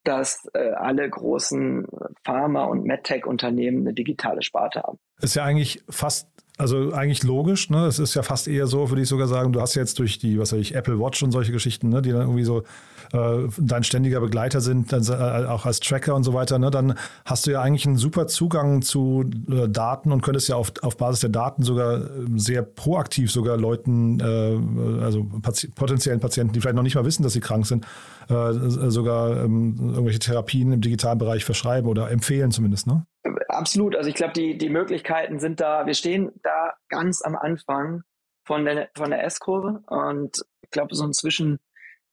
dass 0.05 0.49
äh, 0.55 0.71
alle 0.71 1.09
großen 1.09 1.87
Pharma- 2.25 2.65
und 2.65 2.85
MedTech-Unternehmen 2.85 3.81
eine 3.81 3.95
digitale 3.95 4.43
Sparte 4.43 4.83
haben. 4.83 4.99
Ist 5.21 5.37
ja 5.37 5.45
eigentlich 5.45 5.83
fast 5.89 6.29
also 6.61 6.93
eigentlich 6.93 7.23
logisch, 7.23 7.71
ne? 7.71 7.87
Es 7.87 7.99
ist 7.99 8.15
ja 8.15 8.23
fast 8.23 8.47
eher 8.47 8.67
so, 8.67 8.91
würde 8.91 9.01
ich 9.01 9.09
sogar 9.09 9.29
sagen, 9.29 9.53
du 9.53 9.63
hast 9.63 9.75
jetzt 9.77 9.99
durch 9.99 10.19
die, 10.19 10.39
was 10.39 10.53
weiß 10.53 10.61
ich, 10.61 10.75
Apple 10.75 11.01
Watch 11.01 11.23
und 11.23 11.33
solche 11.33 11.53
Geschichten, 11.53 11.89
ne, 11.89 12.03
die 12.03 12.11
dann 12.11 12.21
irgendwie 12.21 12.45
so 12.45 12.65
äh, 13.13 13.49
dein 13.59 13.85
ständiger 13.85 14.21
Begleiter 14.21 14.61
sind, 14.61 14.93
äh, 14.93 14.97
auch 14.97 15.67
als 15.67 15.81
Tracker 15.81 16.15
und 16.15 16.25
so 16.25 16.35
weiter, 16.35 16.59
ne, 16.59 16.71
dann 16.71 16.95
hast 17.25 17.47
du 17.47 17.53
ja 17.53 17.63
eigentlich 17.63 17.87
einen 17.87 17.97
super 17.97 18.27
Zugang 18.27 18.83
zu 18.83 19.29
äh, 19.51 19.69
Daten 19.69 20.13
und 20.13 20.23
könntest 20.23 20.49
ja 20.49 20.57
auf, 20.57 20.73
auf 20.83 20.97
Basis 20.97 21.21
der 21.21 21.31
Daten 21.31 21.63
sogar 21.63 22.11
ähm, 22.11 22.39
sehr 22.39 22.63
proaktiv 22.63 23.31
sogar 23.31 23.57
Leuten, 23.57 24.21
äh, 24.21 25.05
also 25.05 25.27
Pati 25.43 25.69
potenziellen 25.69 26.21
Patienten, 26.21 26.53
die 26.53 26.61
vielleicht 26.61 26.77
noch 26.77 26.83
nicht 26.83 26.95
mal 26.95 27.05
wissen, 27.05 27.23
dass 27.23 27.33
sie 27.33 27.41
krank 27.41 27.67
sind, 27.67 27.87
sogar 28.29 29.43
ähm, 29.43 29.75
irgendwelche 29.79 30.21
Therapien 30.21 30.71
im 30.71 30.81
digitalen 30.81 31.19
Bereich 31.19 31.45
verschreiben 31.45 31.89
oder 31.89 32.11
empfehlen 32.13 32.53
zumindest, 32.53 32.87
ne? 32.87 33.05
Absolut. 33.49 33.97
Also 33.97 34.09
ich 34.09 34.15
glaube, 34.15 34.33
die, 34.35 34.57
die 34.57 34.69
Möglichkeiten 34.69 35.41
sind 35.41 35.61
da. 35.61 35.85
Wir 35.87 35.95
stehen 35.95 36.31
da 36.43 36.75
ganz 36.89 37.23
am 37.23 37.35
Anfang 37.35 38.03
von 38.45 38.65
der, 38.65 38.89
von 38.97 39.11
der 39.11 39.25
S-Kurve 39.25 39.83
und 39.87 40.43
ich 40.63 40.71
glaube, 40.71 40.95
so 40.95 41.05
inzwischen 41.05 41.59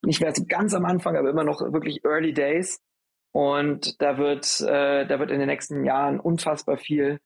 nicht 0.01 0.21
mehr 0.21 0.33
ganz 0.47 0.73
am 0.73 0.85
Anfang, 0.85 1.15
aber 1.15 1.29
immer 1.29 1.43
noch 1.43 1.61
wirklich 1.61 2.03
Early 2.03 2.33
Days. 2.33 2.81
Und 3.31 4.01
da 4.01 4.17
wird, 4.17 4.61
äh, 4.61 5.05
da 5.05 5.19
wird 5.19 5.31
in 5.31 5.39
den 5.39 5.47
nächsten 5.47 5.83
Jahren 5.83 6.19
unfassbar 6.19 6.77
viel 6.77 7.19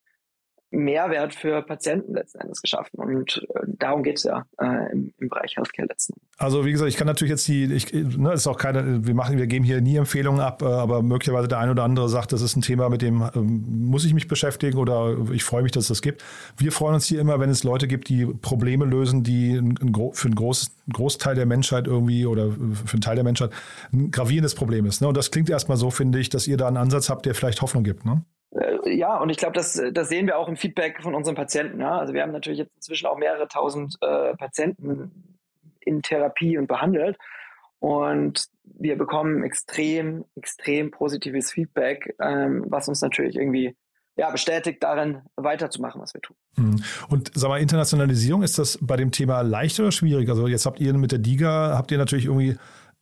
Mehrwert 0.71 1.35
für 1.35 1.61
Patienten 1.61 2.13
letzten 2.13 2.39
Endes 2.39 2.61
geschaffen. 2.61 2.97
Und 2.97 3.45
äh, 3.55 3.59
darum 3.67 4.03
geht 4.03 4.17
es 4.17 4.23
ja 4.23 4.45
äh, 4.59 4.91
im, 4.91 5.13
im, 5.17 5.29
Bereich 5.29 5.55
Healthcare 5.57 5.87
letzten 5.87 6.13
Endes. 6.13 6.29
Also 6.37 6.65
wie 6.65 6.71
gesagt, 6.71 6.89
ich 6.89 6.97
kann 6.97 7.07
natürlich 7.07 7.31
jetzt 7.31 7.47
die, 7.47 7.65
ich, 7.65 7.93
ne, 7.93 8.33
ist 8.33 8.47
auch 8.47 8.57
keine, 8.57 9.05
wir 9.05 9.13
machen, 9.13 9.37
wir 9.37 9.47
geben 9.47 9.65
hier 9.65 9.81
nie 9.81 9.97
Empfehlungen 9.97 10.41
ab, 10.41 10.61
äh, 10.61 10.65
aber 10.65 11.03
möglicherweise 11.03 11.47
der 11.47 11.59
eine 11.59 11.71
oder 11.71 11.83
andere 11.83 12.09
sagt, 12.09 12.31
das 12.31 12.41
ist 12.41 12.55
ein 12.55 12.61
Thema, 12.61 12.89
mit 12.89 13.01
dem 13.01 13.29
ähm, 13.35 13.65
muss 13.85 14.05
ich 14.05 14.13
mich 14.13 14.27
beschäftigen 14.27 14.77
oder 14.77 15.17
ich 15.33 15.43
freue 15.43 15.63
mich, 15.63 15.73
dass 15.73 15.83
es 15.83 15.89
das 15.89 16.01
gibt. 16.01 16.23
Wir 16.57 16.71
freuen 16.71 16.95
uns 16.95 17.05
hier 17.05 17.19
immer, 17.19 17.39
wenn 17.39 17.49
es 17.49 17.63
Leute 17.63 17.87
gibt, 17.87 18.07
die 18.07 18.25
Probleme 18.25 18.85
lösen, 18.85 19.23
die 19.23 19.55
ein, 19.55 19.77
ein, 19.81 19.93
für 20.13 20.27
einen 20.27 20.35
groß, 20.35 20.75
Großteil 20.93 21.35
der 21.35 21.45
Menschheit 21.45 21.87
irgendwie 21.87 22.25
oder 22.25 22.51
für 22.51 22.93
einen 22.93 23.01
Teil 23.01 23.15
der 23.15 23.23
Menschheit 23.23 23.51
ein 23.91 24.09
gravierendes 24.09 24.55
Problem 24.55 24.85
ist. 24.85 25.01
Ne? 25.01 25.07
Und 25.07 25.17
das 25.17 25.31
klingt 25.31 25.49
erstmal 25.49 25.77
so, 25.77 25.91
finde 25.91 26.19
ich, 26.19 26.29
dass 26.29 26.47
ihr 26.47 26.57
da 26.57 26.67
einen 26.67 26.77
Ansatz 26.77 27.09
habt, 27.09 27.25
der 27.25 27.35
vielleicht 27.35 27.61
Hoffnung 27.61 27.83
gibt. 27.83 28.05
Ne? 28.05 28.23
Äh, 28.55 28.95
ja, 28.95 29.17
und 29.17 29.29
ich 29.29 29.37
glaube, 29.37 29.53
das, 29.53 29.81
das 29.93 30.09
sehen 30.09 30.27
wir 30.27 30.37
auch 30.37 30.47
im 30.47 30.57
Feedback 30.57 31.01
von 31.01 31.15
unseren 31.15 31.35
Patienten. 31.35 31.79
Ja? 31.79 31.99
Also 31.99 32.13
wir 32.13 32.21
haben 32.21 32.31
natürlich 32.31 32.59
jetzt 32.59 32.75
inzwischen 32.75 33.07
auch 33.07 33.17
mehrere 33.17 33.47
tausend 33.47 33.97
äh, 34.01 34.35
Patienten 34.35 35.39
in 35.79 36.01
Therapie 36.01 36.57
und 36.57 36.67
behandelt. 36.67 37.17
Und 37.79 38.45
wir 38.63 38.97
bekommen 38.97 39.43
extrem, 39.43 40.25
extrem 40.35 40.91
positives 40.91 41.51
Feedback, 41.51 42.15
ähm, 42.21 42.65
was 42.67 42.87
uns 42.87 43.01
natürlich 43.01 43.35
irgendwie 43.35 43.75
ja, 44.17 44.29
bestätigt 44.29 44.83
darin, 44.83 45.21
weiterzumachen, 45.35 45.99
was 45.99 46.13
wir 46.13 46.21
tun. 46.21 46.35
Hm. 46.57 46.83
Und 47.09 47.31
sag 47.33 47.49
mal, 47.49 47.59
Internationalisierung, 47.59 48.43
ist 48.43 48.59
das 48.59 48.77
bei 48.81 48.97
dem 48.97 49.11
Thema 49.11 49.41
leicht 49.41 49.79
oder 49.79 49.91
schwierig? 49.91 50.29
Also 50.29 50.47
jetzt 50.47 50.65
habt 50.65 50.79
ihr 50.79 50.93
mit 50.93 51.11
der 51.11 51.19
DIGA, 51.19 51.75
habt 51.75 51.91
ihr 51.91 51.97
natürlich 51.97 52.25
irgendwie 52.25 52.57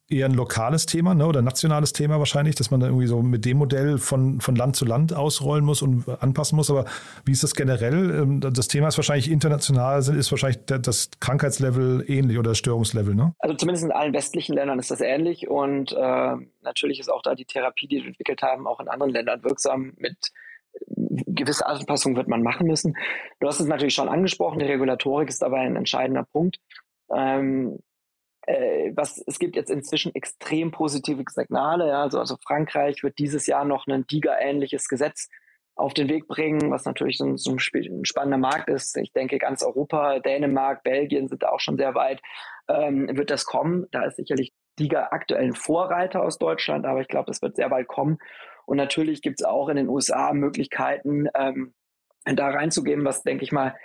eher 0.10 0.26
ein 0.26 0.34
lokales 0.34 0.86
Thema 0.88 1.14
ne, 1.14 1.26
oder 1.26 1.42
nationales 1.42 1.94
Thema 1.94 2.18
wahrscheinlich, 2.18 2.56
dass 2.56 2.72
man 2.72 2.80
dann 2.80 2.90
irgendwie 2.90 3.08
so 3.08 3.22
mit 3.22 3.46
dem 3.46 3.58
Modell 3.58 4.00
von, 4.00 4.42
von 4.42 4.56
Land 4.56 4.76
zu 4.76 4.86
Land 4.86 5.14
ausrollen 5.14 5.64
muss 5.64 5.82
und 5.82 6.06
anpassen 6.22 6.56
muss. 6.56 6.72
Aber 6.72 6.86
wie 7.26 7.32
ist 7.32 7.44
das 7.44 7.54
generell? 7.54 8.22
Ähm, 8.22 8.40
das 8.42 8.68
Thema 8.68 8.88
ist 8.88 8.98
wahrscheinlich 8.98 9.30
international, 9.30 10.00
ist 10.00 10.32
wahrscheinlich 10.32 10.66
das 10.66 11.12
Krankheitslevel 11.20 12.04
ähnlich 12.08 12.40
oder 12.40 12.52
das 12.52 12.58
Störungslevel, 12.58 13.14
ne? 13.14 13.34
Also 13.40 13.56
zumindest 13.56 13.86
in 13.86 13.92
allen 13.92 14.14
westlichen 14.14 14.56
Ländern 14.56 14.80
ist 14.80 14.90
das 14.90 15.02
ähnlich 15.02 15.48
und 15.48 15.92
äh, 15.92 16.36
natürlich 16.62 17.00
ist 17.00 17.10
auch 17.10 17.22
da 17.22 17.36
die 17.36 17.46
Therapie, 17.46 17.88
die 17.88 17.98
wir 17.98 18.08
entwickelt 18.08 18.42
haben, 18.42 18.66
auch 18.66 18.80
in 18.80 18.88
anderen 18.88 19.14
Ländern 19.14 19.44
wirksam 19.44 19.94
mit 19.98 20.32
gewisse 20.88 21.66
Anpassungen 21.66 22.18
wird 22.18 22.28
man 22.28 22.42
machen 22.42 22.68
müssen. 22.68 22.96
Du 23.40 23.48
hast 23.48 23.60
es 23.60 23.68
natürlich 23.68 23.94
schon 23.94 24.10
angesprochen, 24.10 24.60
die 24.60 24.66
Regulatorik 24.66 25.30
ist 25.30 25.42
dabei 25.42 25.62
ein 25.62 25.76
entscheidender 25.76 26.24
Punkt. 26.24 26.58
Ähm, 27.12 27.80
äh, 28.44 28.92
was, 28.96 29.22
es 29.28 29.40
gibt 29.40 29.56
jetzt 29.56 29.70
inzwischen 29.70 30.14
extrem 30.16 30.72
positive 30.72 31.24
Signale. 31.30 31.90
Ja, 31.90 32.04
also, 32.04 32.20
also 32.20 32.38
Frankreich 32.46 33.04
wird 33.04 33.20
dieses 33.20 33.48
Jahr 33.48 33.66
noch 33.66 33.88
ein 33.88 34.06
DIGA-ähnliches 34.08 34.88
Gesetz 34.88 35.30
auf 35.76 35.94
den 35.94 36.10
Weg 36.10 36.28
bringen, 36.28 36.72
was 36.72 36.86
natürlich 36.86 37.18
so 37.18 37.26
ein, 37.26 37.38
so 37.38 37.52
ein, 37.52 38.06
spannender 38.06 38.38
Markt 38.38 38.68
ist. 38.70 38.98
Ich 38.98 39.14
denke, 39.14 39.38
ganz 39.38 39.64
Europa, 39.64 40.20
Dänemark, 40.20 40.84
Belgien 40.84 41.30
sind 41.30 41.42
da 41.42 41.50
auch 41.50 41.62
schon 41.62 41.78
sehr 41.78 41.96
weit. 41.96 42.22
Ähm, 42.68 43.10
wird 43.16 43.32
das 43.32 43.46
kommen? 43.46 43.88
Da 43.92 44.04
ist 44.04 44.18
sicherlich 44.18 44.54
DIGA 44.78 45.10
aktuell 45.12 45.46
ein 45.46 45.54
Vorreiter 45.54 46.22
aus 46.22 46.38
Deutschland, 46.38 46.86
aber 46.86 47.02
ich 47.02 47.08
glaube, 47.08 47.28
das 47.28 47.42
wird 47.42 47.56
sehr 47.56 47.70
bald 47.70 47.88
kommen. 47.88 48.18
Und 48.66 48.78
natürlich 48.78 49.22
gibt 49.22 49.40
es 49.40 49.46
auch 49.46 49.70
in 49.70 49.78
den 49.78 49.88
USA 49.88 50.34
Möglichkeiten, 50.34 51.28
ähm, 51.34 51.74
da 52.26 52.50
reinzugehen, 52.50 53.06
was, 53.06 53.24
denke 53.24 53.44
ich 53.44 53.52
mal, 53.52 53.76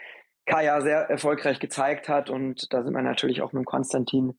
Kaya 0.46 0.80
sehr 0.80 1.08
erfolgreich 1.08 1.60
gezeigt 1.60 2.08
hat. 2.08 2.28
Und 2.28 2.72
da 2.72 2.82
sind 2.82 2.92
wir 2.92 3.02
natürlich 3.02 3.40
auch 3.40 3.52
mit 3.52 3.64
Konstantin 3.66 4.36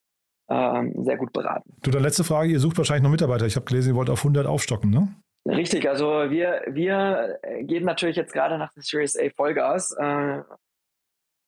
ähm, 0.49 0.93
sehr 1.03 1.17
gut 1.17 1.33
beraten. 1.33 1.73
Du, 1.81 1.91
dann 1.91 2.03
letzte 2.03 2.23
Frage, 2.23 2.51
ihr 2.51 2.59
sucht 2.59 2.77
wahrscheinlich 2.77 3.03
noch 3.03 3.11
Mitarbeiter. 3.11 3.45
Ich 3.45 3.55
habe 3.55 3.65
gelesen, 3.65 3.93
ihr 3.93 3.95
wollt 3.95 4.09
auf 4.09 4.19
100 4.19 4.45
aufstocken, 4.45 4.89
ne? 4.89 5.13
Richtig, 5.47 5.87
also 5.87 6.07
wir, 6.31 6.63
wir 6.67 7.39
gehen 7.61 7.85
natürlich 7.85 8.15
jetzt 8.15 8.33
gerade 8.33 8.57
nach 8.57 8.73
der 8.73 8.81
Series 8.81 9.15
A 9.15 9.29
Vollgas 9.29 9.91
äh, 9.91 10.41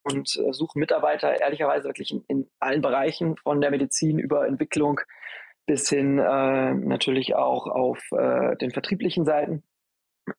und 0.03 0.35
äh, 0.37 0.53
suchen 0.53 0.79
Mitarbeiter 0.79 1.41
ehrlicherweise 1.41 1.85
wirklich 1.85 2.11
in, 2.11 2.23
in, 2.27 2.49
allen 2.59 2.81
Bereichen, 2.81 3.37
von 3.37 3.59
der 3.59 3.71
Medizin 3.71 4.19
über 4.19 4.47
Entwicklung 4.47 5.01
bis 5.65 5.89
hin 5.89 6.19
äh, 6.19 6.73
natürlich 6.73 7.35
auch 7.35 7.67
auf 7.67 7.99
äh, 8.11 8.55
den 8.57 8.71
vertrieblichen 8.71 9.25
Seiten. 9.25 9.63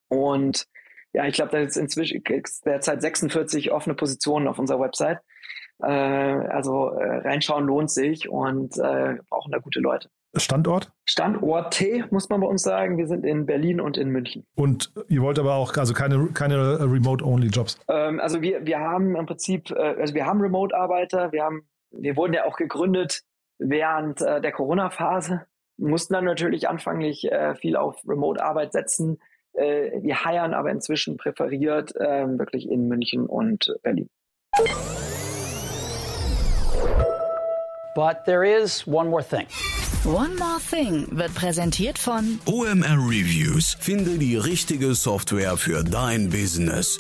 Und 0.09 0.67
ja, 1.13 1.27
ich 1.27 1.35
glaube, 1.35 1.51
da 1.51 1.59
ist 1.59 1.77
inzwischen 1.77 2.23
derzeit 2.65 3.03
46 3.03 3.71
offene 3.71 3.95
Positionen 3.95 4.49
auf 4.49 4.59
unserer 4.59 4.81
Website. 4.81 5.19
Äh, 5.83 5.89
also 5.89 6.91
äh, 6.91 7.19
reinschauen 7.19 7.67
lohnt 7.67 7.91
sich 7.91 8.29
und 8.29 8.77
äh, 8.79 9.17
brauchen 9.29 9.53
da 9.53 9.59
gute 9.59 9.81
Leute. 9.81 10.11
Standort? 10.37 10.93
Standort 11.07 11.73
T, 11.75 12.05
muss 12.11 12.29
man 12.29 12.41
bei 12.41 12.47
uns 12.47 12.63
sagen. 12.63 12.99
Wir 12.99 13.07
sind 13.07 13.25
in 13.25 13.47
Berlin 13.47 13.81
und 13.81 13.97
in 13.97 14.11
München. 14.11 14.45
Und 14.55 14.93
ihr 15.09 15.23
wollt 15.23 15.39
aber 15.39 15.55
auch, 15.55 15.77
also 15.77 15.95
keine, 15.95 16.27
keine 16.35 16.81
Remote-Only-Jobs? 16.81 17.79
Ähm, 17.89 18.21
also 18.21 18.43
wir, 18.43 18.67
wir 18.67 18.81
haben 18.81 19.17
im 19.17 19.27
Prinzip, 19.27 19.71
äh, 19.71 19.95
also 19.99 20.15
wir 20.15 20.27
haben 20.27 20.41
Remote-Arbeiter, 20.41 21.33
wir 21.33 21.45
haben, 21.45 21.69
wir 21.91 22.17
wurden 22.17 22.35
ja 22.35 22.45
auch 22.45 22.57
gegründet 22.57 23.23
während 23.59 24.21
äh, 24.21 24.41
der 24.41 24.53
Corona-Phase, 24.53 25.47
mussten 25.79 26.15
dann 26.15 26.25
natürlich 26.25 26.69
anfanglich 26.69 27.31
äh, 27.31 27.55
viel 27.55 27.77
auf 27.77 27.97
Remote-Arbeit 28.07 28.73
setzen. 28.73 29.19
Äh, 29.55 30.03
wir 30.03 30.25
heiern 30.25 30.55
aber 30.55 30.71
inzwischen 30.71 31.17
präferiert 31.17 31.95
ähm, 31.99 32.39
wirklich 32.39 32.69
in 32.69 32.89
München 32.89 33.27
und 33.27 33.75
Berlin. 33.83 34.11
But 37.99 38.27
there 38.27 38.45
is 38.45 38.87
one 38.87 39.11
more 39.11 39.25
thing. 39.25 39.49
One 40.05 40.37
More 40.37 40.61
Thing 40.61 41.09
wird 41.11 41.35
präsentiert 41.35 41.99
von 41.99 42.39
OMR 42.47 42.97
Reviews. 42.97 43.77
Finde 43.81 44.19
die 44.19 44.37
richtige 44.37 44.95
Software 44.95 45.57
für 45.57 45.83
dein 45.83 46.31
Business. 46.31 46.97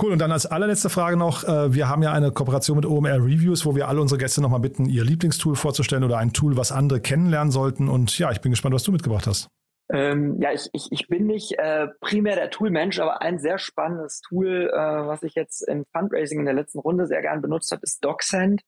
Cool, 0.00 0.12
und 0.12 0.20
dann 0.20 0.30
als 0.30 0.46
allerletzte 0.46 0.90
Frage 0.90 1.16
noch, 1.16 1.42
äh, 1.42 1.74
wir 1.74 1.88
haben 1.88 2.04
ja 2.04 2.12
eine 2.12 2.30
Kooperation 2.30 2.76
mit 2.76 2.86
OMR 2.86 3.16
Reviews, 3.16 3.66
wo 3.66 3.74
wir 3.74 3.88
alle 3.88 4.00
unsere 4.00 4.20
Gäste 4.20 4.40
nochmal 4.40 4.60
bitten, 4.60 4.86
ihr 4.86 5.02
Lieblingstool 5.02 5.56
vorzustellen 5.56 6.04
oder 6.04 6.18
ein 6.18 6.32
Tool, 6.32 6.56
was 6.56 6.70
andere 6.70 7.00
kennenlernen 7.00 7.50
sollten. 7.50 7.88
Und 7.88 8.16
ja, 8.20 8.30
ich 8.30 8.40
bin 8.40 8.52
gespannt, 8.52 8.76
was 8.76 8.84
du 8.84 8.92
mitgebracht 8.92 9.26
hast. 9.26 9.48
Ähm, 9.92 10.40
ja, 10.40 10.52
ich, 10.52 10.68
ich, 10.72 10.86
ich 10.92 11.08
bin 11.08 11.26
nicht 11.26 11.58
äh, 11.58 11.88
primär 11.98 12.36
der 12.36 12.50
Tool-Mensch, 12.50 13.00
aber 13.00 13.22
ein 13.22 13.40
sehr 13.40 13.58
spannendes 13.58 14.20
Tool, 14.20 14.70
äh, 14.72 14.76
was 14.76 15.24
ich 15.24 15.34
jetzt 15.34 15.66
im 15.66 15.84
Fundraising 15.90 16.38
in 16.38 16.44
der 16.44 16.54
letzten 16.54 16.78
Runde 16.78 17.08
sehr 17.08 17.22
gern 17.22 17.42
benutzt 17.42 17.72
habe, 17.72 17.82
ist 17.82 18.04
DocSend. 18.04 18.62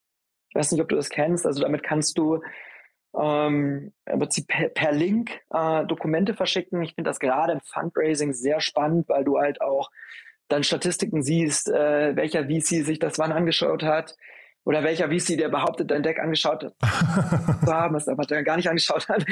Ich 0.48 0.54
weiß 0.54 0.72
nicht, 0.72 0.80
ob 0.80 0.88
du 0.88 0.96
das 0.96 1.10
kennst. 1.10 1.46
Also 1.46 1.62
damit 1.62 1.82
kannst 1.82 2.18
du 2.18 2.40
ähm, 3.18 3.92
im 4.06 4.18
Prinzip 4.18 4.48
per, 4.48 4.68
per 4.68 4.92
Link 4.92 5.30
äh, 5.50 5.84
Dokumente 5.86 6.34
verschicken. 6.34 6.82
Ich 6.82 6.94
finde 6.94 7.10
das 7.10 7.20
gerade 7.20 7.52
im 7.52 7.60
Fundraising 7.60 8.32
sehr 8.32 8.60
spannend, 8.60 9.08
weil 9.08 9.24
du 9.24 9.38
halt 9.38 9.60
auch 9.60 9.90
dann 10.48 10.64
Statistiken 10.64 11.22
siehst, 11.22 11.68
äh, 11.68 12.16
welcher 12.16 12.44
VC 12.44 12.84
sich 12.84 12.98
das 12.98 13.18
wann 13.18 13.32
angeschaut 13.32 13.82
hat, 13.82 14.16
oder 14.68 14.84
welcher 14.84 15.08
VC, 15.08 15.38
der 15.38 15.48
behauptet, 15.48 15.90
dein 15.90 16.02
Deck 16.02 16.20
angeschaut 16.20 16.60
zu 17.64 17.72
haben, 17.72 17.94
was 17.94 18.06
aber 18.06 18.26
gar 18.26 18.56
nicht 18.56 18.68
angeschaut 18.68 19.08
hat, 19.08 19.24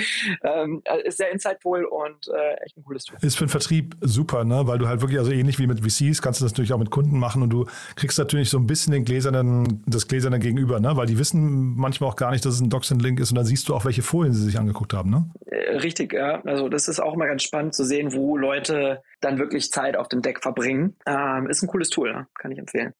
ähm, 0.43 0.81
äh, 0.85 1.07
ist 1.07 1.19
sehr 1.19 1.31
insightful 1.31 1.85
und 1.85 2.29
äh, 2.29 2.55
echt 2.65 2.79
ein 2.79 2.85
cooles 2.85 3.05
Tool. 3.05 3.19
Ist 3.21 3.37
für 3.37 3.45
den 3.45 3.51
Vertrieb 3.51 3.97
super, 4.01 4.45
ne? 4.45 4.67
weil 4.67 4.79
du 4.79 4.89
halt 4.89 5.03
wirklich, 5.03 5.19
also 5.19 5.31
ähnlich 5.31 5.59
wie 5.59 5.67
mit 5.67 5.81
VCs, 5.81 6.23
kannst 6.23 6.41
du 6.41 6.47
das 6.47 6.53
natürlich 6.53 6.73
auch 6.73 6.79
mit 6.79 6.91
Kunden 6.91 7.19
machen 7.19 7.43
und 7.43 7.51
du 7.51 7.67
kriegst 7.97 8.19
natürlich 8.19 8.49
so 8.49 8.57
ein 8.57 8.67
bisschen 8.67 8.95
den 8.95 9.05
gläsernen, 9.05 9.85
das 9.87 10.09
gläserne 10.09 10.39
Gegenüber, 10.39 10.81
ne? 10.81 10.97
weil 10.97 11.07
die 11.07 11.19
wissen 11.19 11.77
manchmal 11.77 12.09
auch 12.09 12.17
gar 12.17 12.31
nicht, 12.31 12.47
dass 12.47 12.55
es 12.55 12.63
ein 12.63 12.71
Doxin-Link 12.71 13.21
ist 13.21 13.31
und 13.31 13.37
dann 13.37 13.45
siehst 13.45 13.69
du 13.69 13.75
auch, 13.75 13.85
welche 13.85 14.01
Folien 14.01 14.33
sie 14.33 14.43
sich 14.43 14.59
angeguckt 14.59 14.95
haben. 14.95 15.11
Ne? 15.11 15.29
Äh, 15.51 15.77
richtig, 15.77 16.15
ja. 16.15 16.41
Also 16.47 16.71
das 16.71 16.89
ist 16.89 16.99
auch 16.99 17.15
mal 17.15 17.27
ganz 17.27 17.43
spannend 17.43 17.75
zu 17.75 17.85
sehen, 17.85 18.15
wo 18.15 18.39
Leute 18.39 19.03
dann 19.21 19.39
wirklich 19.39 19.71
Zeit 19.71 19.99
auf 19.99 20.09
dem 20.09 20.23
Deck 20.23 20.41
verbringen. 20.41 20.97
Ähm, 21.05 21.47
ist 21.51 21.63
ein 21.63 21.69
cooles 21.69 21.91
Tool, 21.91 22.11
ne? 22.15 22.27
kann 22.39 22.53
ich 22.53 22.59
empfehlen. 22.59 22.95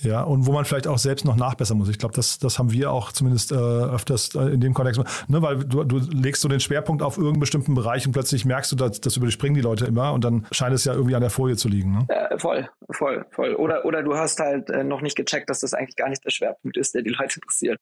Ja, 0.00 0.22
und 0.22 0.46
wo 0.46 0.52
man 0.52 0.64
vielleicht 0.64 0.88
auch 0.88 0.98
selbst 0.98 1.24
noch 1.24 1.36
nachbessern 1.36 1.78
muss. 1.78 1.88
Ich 1.88 1.98
glaube, 1.98 2.14
das, 2.14 2.38
das 2.38 2.58
haben 2.58 2.72
wir 2.72 2.90
auch 2.90 3.12
zumindest 3.12 3.52
äh, 3.52 3.54
öfters 3.54 4.34
äh, 4.34 4.46
in 4.46 4.60
dem 4.60 4.74
Kontext, 4.74 5.00
ne, 5.28 5.40
weil 5.40 5.58
du, 5.58 5.84
du 5.84 5.98
legst 5.98 6.42
so 6.42 6.48
den 6.48 6.60
Schwerpunkt 6.60 7.02
auf 7.02 7.16
irgendeinen 7.16 7.40
bestimmten 7.40 7.74
Bereich 7.74 8.04
und 8.06 8.12
plötzlich 8.12 8.44
merkst 8.44 8.72
du, 8.72 8.76
dass 8.76 9.00
das 9.00 9.16
überspringen 9.16 9.54
die 9.54 9.60
Leute 9.60 9.86
immer 9.86 10.12
und 10.12 10.24
dann 10.24 10.46
scheint 10.50 10.74
es 10.74 10.84
ja 10.84 10.94
irgendwie 10.94 11.14
an 11.14 11.20
der 11.20 11.30
Folie 11.30 11.56
zu 11.56 11.68
liegen. 11.68 11.92
Ne? 11.92 12.06
Äh, 12.08 12.38
voll, 12.38 12.68
voll, 12.90 13.24
voll. 13.30 13.54
Oder, 13.54 13.84
oder 13.84 14.02
du 14.02 14.16
hast 14.16 14.40
halt 14.40 14.68
äh, 14.70 14.82
noch 14.82 15.00
nicht 15.00 15.16
gecheckt, 15.16 15.48
dass 15.48 15.60
das 15.60 15.74
eigentlich 15.74 15.96
gar 15.96 16.08
nicht 16.08 16.24
der 16.24 16.30
Schwerpunkt 16.30 16.76
ist, 16.76 16.94
der 16.94 17.02
die 17.02 17.10
Leute 17.10 17.36
interessiert. 17.36 17.78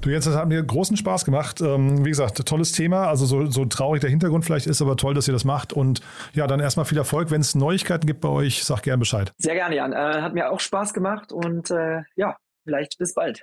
Du 0.00 0.08
Jens, 0.08 0.24
das 0.24 0.36
hat 0.36 0.48
mir 0.48 0.62
großen 0.62 0.96
Spaß 0.96 1.26
gemacht. 1.26 1.60
Ähm, 1.60 2.02
wie 2.02 2.10
gesagt, 2.10 2.42
tolles 2.46 2.72
Thema. 2.72 3.08
Also 3.08 3.26
so, 3.26 3.44
so 3.50 3.66
traurig 3.66 4.00
der 4.00 4.08
Hintergrund 4.08 4.46
vielleicht 4.46 4.66
ist, 4.66 4.80
aber 4.80 4.96
toll, 4.96 5.12
dass 5.12 5.28
ihr 5.28 5.34
das 5.34 5.44
macht. 5.44 5.74
Und 5.74 6.00
ja, 6.32 6.46
dann 6.46 6.60
erstmal 6.60 6.86
viel 6.86 6.96
Erfolg. 6.96 7.30
Wenn 7.30 7.42
es 7.42 7.54
Neuigkeiten 7.54 8.06
gibt 8.06 8.22
bei 8.22 8.30
euch, 8.30 8.64
sag 8.64 8.84
gern 8.84 9.00
Bescheid. 9.00 9.34
Sehr 9.36 9.54
gerne, 9.54 9.76
Jan. 9.76 9.92
Äh, 9.92 10.22
hat 10.22 10.32
mir 10.32 10.50
auch 10.50 10.60
Spaß 10.60 10.94
gemacht 10.94 11.30
und 11.30 11.70
äh, 11.70 12.00
ja, 12.16 12.38
vielleicht 12.64 12.96
bis 12.96 13.12
bald. 13.12 13.42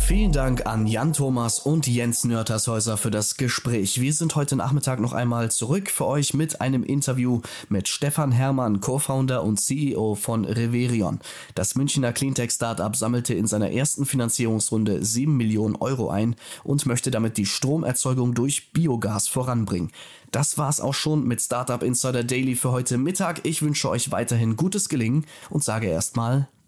Vielen 0.00 0.32
Dank 0.32 0.66
an 0.66 0.88
Jan 0.88 1.12
Thomas 1.12 1.60
und 1.60 1.86
Jens 1.86 2.24
Nörtershäuser 2.24 2.96
für 2.96 3.12
das 3.12 3.36
Gespräch. 3.36 4.00
Wir 4.00 4.12
sind 4.12 4.34
heute 4.34 4.56
Nachmittag 4.56 4.98
noch 4.98 5.12
einmal 5.12 5.52
zurück 5.52 5.88
für 5.88 6.06
euch 6.06 6.34
mit 6.34 6.60
einem 6.60 6.82
Interview 6.82 7.40
mit 7.68 7.86
Stefan 7.86 8.32
Herrmann, 8.32 8.80
Co-Founder 8.80 9.44
und 9.44 9.60
CEO 9.60 10.16
von 10.16 10.44
Reverion. 10.44 11.20
Das 11.54 11.76
Münchner 11.76 12.12
Cleantech-Startup 12.12 12.94
sammelte 12.96 13.34
in 13.34 13.46
seiner 13.46 13.70
ersten 13.70 14.04
Finanzierungsrunde 14.04 15.04
7 15.04 15.36
Millionen 15.36 15.76
Euro 15.76 16.10
ein 16.10 16.34
und 16.64 16.86
möchte 16.86 17.12
damit 17.12 17.36
die 17.36 17.46
Stromerzeugung 17.46 18.34
durch 18.34 18.72
Biogas 18.72 19.28
voranbringen. 19.28 19.92
Das 20.32 20.58
war's 20.58 20.80
auch 20.80 20.94
schon 20.94 21.24
mit 21.24 21.40
Startup 21.40 21.82
Insider 21.82 22.24
Daily 22.24 22.56
für 22.56 22.72
heute 22.72 22.98
Mittag. 22.98 23.46
Ich 23.46 23.62
wünsche 23.62 23.88
euch 23.88 24.10
weiterhin 24.10 24.56
gutes 24.56 24.88
Gelingen 24.88 25.26
und 25.50 25.62
sage 25.62 25.86
erstmal 25.86 26.48